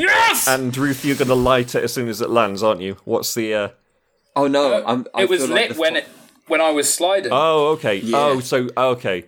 [0.00, 0.48] yes!
[0.48, 2.96] And Ruth, you're going to light it as soon as it lands, aren't you?
[3.04, 3.54] What's the.
[3.54, 3.68] Uh...
[4.36, 6.08] oh no, I'm, I it was feel lit like when fl- it
[6.46, 7.32] when I was sliding.
[7.32, 7.96] Oh, okay.
[7.96, 8.16] Yeah.
[8.18, 8.68] Oh, so.
[8.76, 9.24] Okay.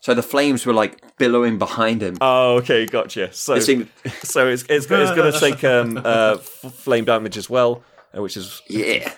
[0.00, 2.16] So the flames were like billowing behind him.
[2.20, 3.32] Oh, okay, gotcha.
[3.32, 3.88] So, It seemed-
[4.22, 7.82] so it's it's, it's going to take um, uh, f- flame damage as well,
[8.16, 9.12] uh, which is yeah.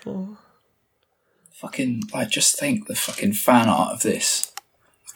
[1.53, 4.53] fucking like just think the fucking fan art of this.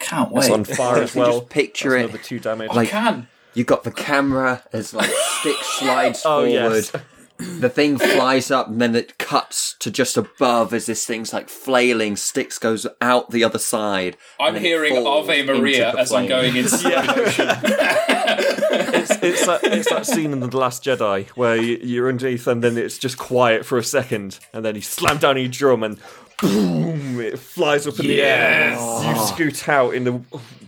[0.01, 0.41] I can't wait.
[0.45, 0.55] it's wait.
[0.59, 1.39] on fire as well.
[1.41, 2.05] just picture That's it.
[2.05, 2.71] Another two damage.
[2.73, 3.29] I can.
[3.55, 6.53] You got the camera as like stick slides Oh, forward.
[6.53, 6.93] yes.
[7.41, 11.49] The thing flies up and then it cuts to just above as this thing's like
[11.49, 12.17] flailing.
[12.17, 14.17] Styx goes out the other side.
[14.39, 17.49] I'm hearing falls Ave Maria as I'm going in slow motion.
[17.51, 22.63] it's, it's, that, it's that scene in The Last Jedi where you, you're underneath and
[22.63, 25.99] then it's just quiet for a second and then you slam down your drum and
[26.41, 28.71] boom, it flies up in the air.
[28.71, 30.21] You scoot out in the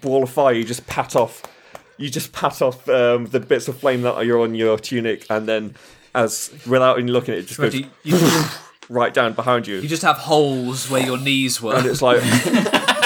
[0.02, 1.42] wall of fire, you just pat off.
[1.98, 5.48] You just pat off um, the bits of flame that are on your tunic and
[5.48, 5.74] then
[6.14, 7.86] as without even looking at it, it just But goes you,
[8.18, 8.44] you,
[8.88, 9.76] right down behind you.
[9.76, 11.74] you just have holes where your knees were.
[11.76, 12.20] and it's like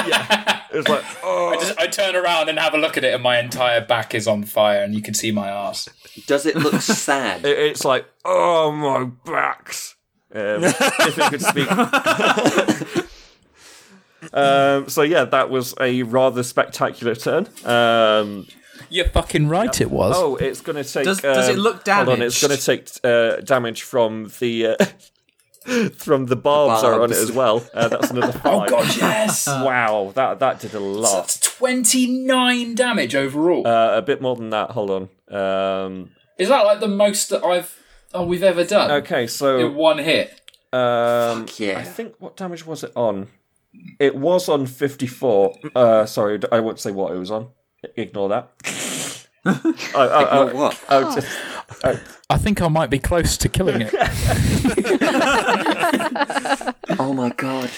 [0.06, 3.14] yeah, it's like oh I, just, I turn around and have a look at it,
[3.14, 5.88] and my entire back is on fire, and you can see my ass.
[6.26, 7.44] Does it look sad?
[7.44, 9.94] It- it's like, oh my backs.
[10.34, 11.70] Um, if it could speak.
[14.32, 17.48] um, so yeah, that was a rather spectacular turn.
[17.64, 18.46] Um,
[18.96, 20.14] You're fucking right, it was.
[20.16, 21.04] oh, it's going to take.
[21.04, 24.68] Does- does it um, look Hold on, it's going to take uh, damage from the
[24.68, 24.76] uh,
[25.96, 27.62] from the barbs, that are on it as well.
[27.74, 28.44] Uh, that's another five.
[28.44, 29.46] Oh god, yes!
[29.48, 31.16] Wow, that that did a So lot.
[31.26, 33.66] that's 29 damage overall.
[33.66, 34.70] Uh, a bit more than that.
[34.70, 35.08] Hold on.
[35.28, 37.78] Um, is that like the most that I've
[38.14, 40.30] oh we've ever done okay, so in one hit?
[40.72, 41.78] Um, yeah.
[41.78, 43.28] I think what damage was it on?
[43.98, 45.54] It was on fifty four.
[45.74, 47.48] Uh, sorry, I won't say what it was on.
[47.96, 48.50] Ignore that.
[49.44, 50.84] I, I, I, Ignore what?
[50.88, 51.38] I just,
[52.30, 53.94] I think I might be close to killing it.
[56.98, 57.70] Oh my god.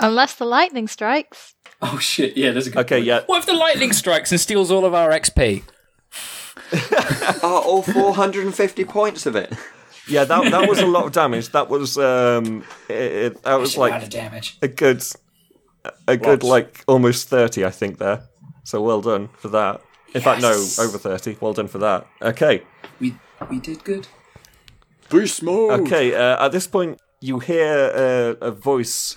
[0.00, 1.54] Unless the lightning strikes.
[1.82, 2.36] Oh shit!
[2.36, 2.78] Yeah, there's a good.
[2.80, 3.06] okay, point.
[3.06, 3.20] yeah.
[3.26, 5.62] what if the lightning strikes and steals all of our XP?
[7.42, 9.52] Oh, all 450 points of it.
[10.08, 11.50] Yeah, that that was a lot of damage.
[11.50, 14.58] That was um, it, it, that was Shit, amount like of damage.
[14.62, 15.02] a good,
[16.06, 16.44] a good Lots.
[16.44, 18.22] like almost thirty, I think there.
[18.64, 19.80] So well done for that.
[20.14, 20.78] In fact, no, Yes.
[20.78, 21.36] over thirty.
[21.40, 22.06] Well done for that.
[22.22, 22.62] Okay.
[23.00, 23.14] We
[23.50, 24.08] we did good.
[25.10, 25.80] Beast mode.
[25.80, 29.16] Okay, uh, at this point, you hear uh, a voice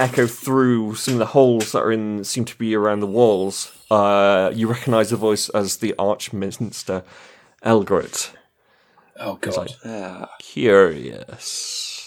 [0.00, 3.72] echo through some of the holes that are in seem to be around the walls.
[3.90, 7.02] Uh, you recognise the voice as the Archminister
[7.64, 8.30] Elgrit.
[9.18, 9.74] Oh god.
[9.84, 11.97] Ah, Curious.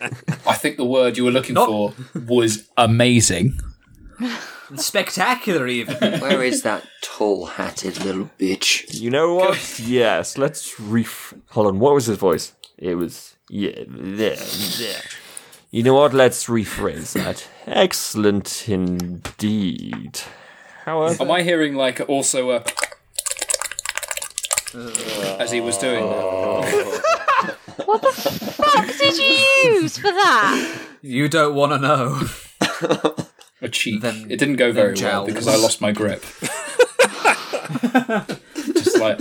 [0.00, 3.58] I think the word you were looking Not- for was amazing.
[4.76, 6.20] Spectacular, even.
[6.20, 8.86] Where is that tall-hatted little bitch?
[8.94, 9.80] You know what?
[9.80, 11.34] yes, let's ref.
[11.50, 12.52] Hold on, what was his voice?
[12.78, 14.36] It was yeah, yeah,
[14.78, 15.00] yeah.
[15.72, 16.14] You know what?
[16.14, 17.46] Let's rephrase that.
[17.66, 20.20] Excellent indeed.
[20.84, 22.64] However, Am I hearing like also a
[25.40, 26.14] as he was doing that?
[26.14, 27.00] Oh.
[27.86, 30.78] What the fuck did you use for that?
[31.02, 33.26] You don't want to know.
[33.62, 34.00] A cheek.
[34.02, 36.24] Them- it didn't go very them well because I lost my grip.
[38.54, 39.20] just like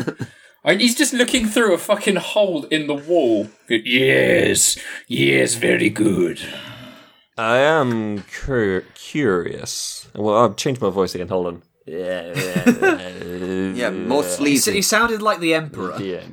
[0.64, 3.48] I, he's just looking through a fucking hole in the wall.
[3.70, 4.78] Yes,
[5.08, 6.40] yes, very good.
[7.38, 10.08] I am cur- curious.
[10.16, 11.30] Well, I've changed my voice again.
[11.30, 11.64] Hold on.
[11.86, 12.34] Yeah,
[13.74, 14.74] Yeah, more He, sleazy.
[14.74, 15.98] he sounded like the Emperor.
[16.02, 16.24] yeah.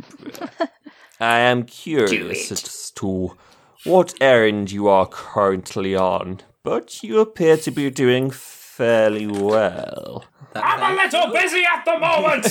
[1.20, 3.36] I am curious as to
[3.84, 10.24] what errand you are currently on, but you appear to be doing fairly well.
[10.54, 12.44] I'm a little busy at the moment.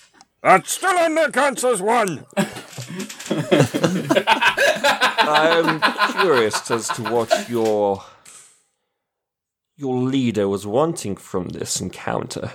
[0.42, 2.24] That's still in the counts as one.
[5.28, 5.80] I am
[6.22, 8.02] curious as to what your
[9.76, 12.52] your leader was wanting from this encounter.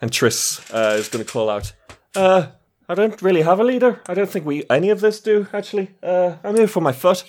[0.00, 1.72] And Triss uh, is going to call out,
[2.16, 2.46] uh,
[2.88, 4.00] I don't really have a leader.
[4.08, 5.90] I don't think we any of this do, actually.
[6.02, 7.24] Uh, I'm here for my foot,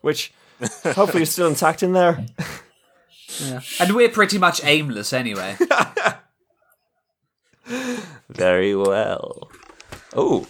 [0.00, 0.32] which
[0.84, 2.24] hopefully is still intact in there.
[3.40, 3.60] yeah.
[3.80, 5.56] And we're pretty much aimless anyway.
[8.28, 9.50] Very well.
[10.14, 10.46] Oh,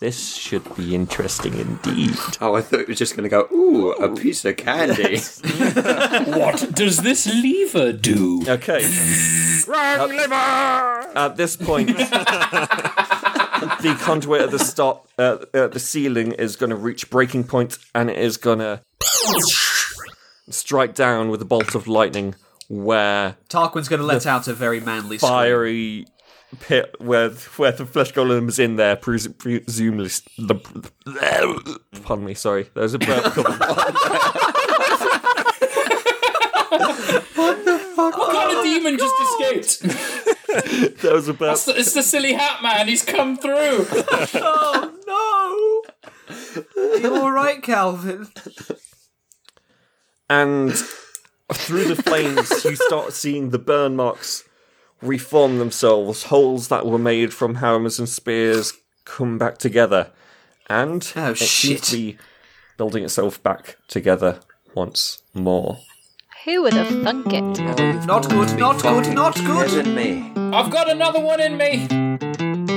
[0.00, 2.16] this should be interesting indeed.
[2.40, 5.18] Oh, I thought it was just going to go, ooh, a piece of candy.
[6.38, 8.42] What does this lever do?
[8.46, 8.88] Okay.
[9.66, 10.34] Wrong liver.
[10.34, 16.76] At this point, the conduit at the stop uh, at the ceiling is going to
[16.76, 18.82] reach breaking point, and it is going to
[20.50, 22.34] strike down with a bolt of lightning,
[22.68, 25.30] where Tarquin's going to let out a very manly scream.
[25.30, 26.06] fiery
[26.56, 30.10] pit where where the flesh golem is in there, pres- presumably.
[30.38, 32.70] The, pardon me, sorry.
[32.74, 33.58] There's a burp coming.
[37.98, 39.82] What kind of oh demon just escaped?
[41.02, 41.52] that was a burp.
[41.52, 42.88] It's the, it's the silly hat man.
[42.88, 43.86] He's come through.
[44.34, 46.82] Oh no!
[46.82, 48.28] Are you all right, Calvin?
[50.30, 50.72] and
[51.52, 54.44] through the flames you start seeing the burn marks
[55.02, 58.72] reform themselves holes that were made from hammers and spears
[59.04, 60.10] come back together
[60.68, 62.18] and Oh, it seems to be
[62.76, 64.40] building itself back together
[64.74, 65.78] once more
[66.44, 67.42] Who would have thunk it?
[68.06, 69.66] Not good, not good, not good.
[69.66, 70.32] Isn't me?
[70.36, 72.67] I've got another one in me.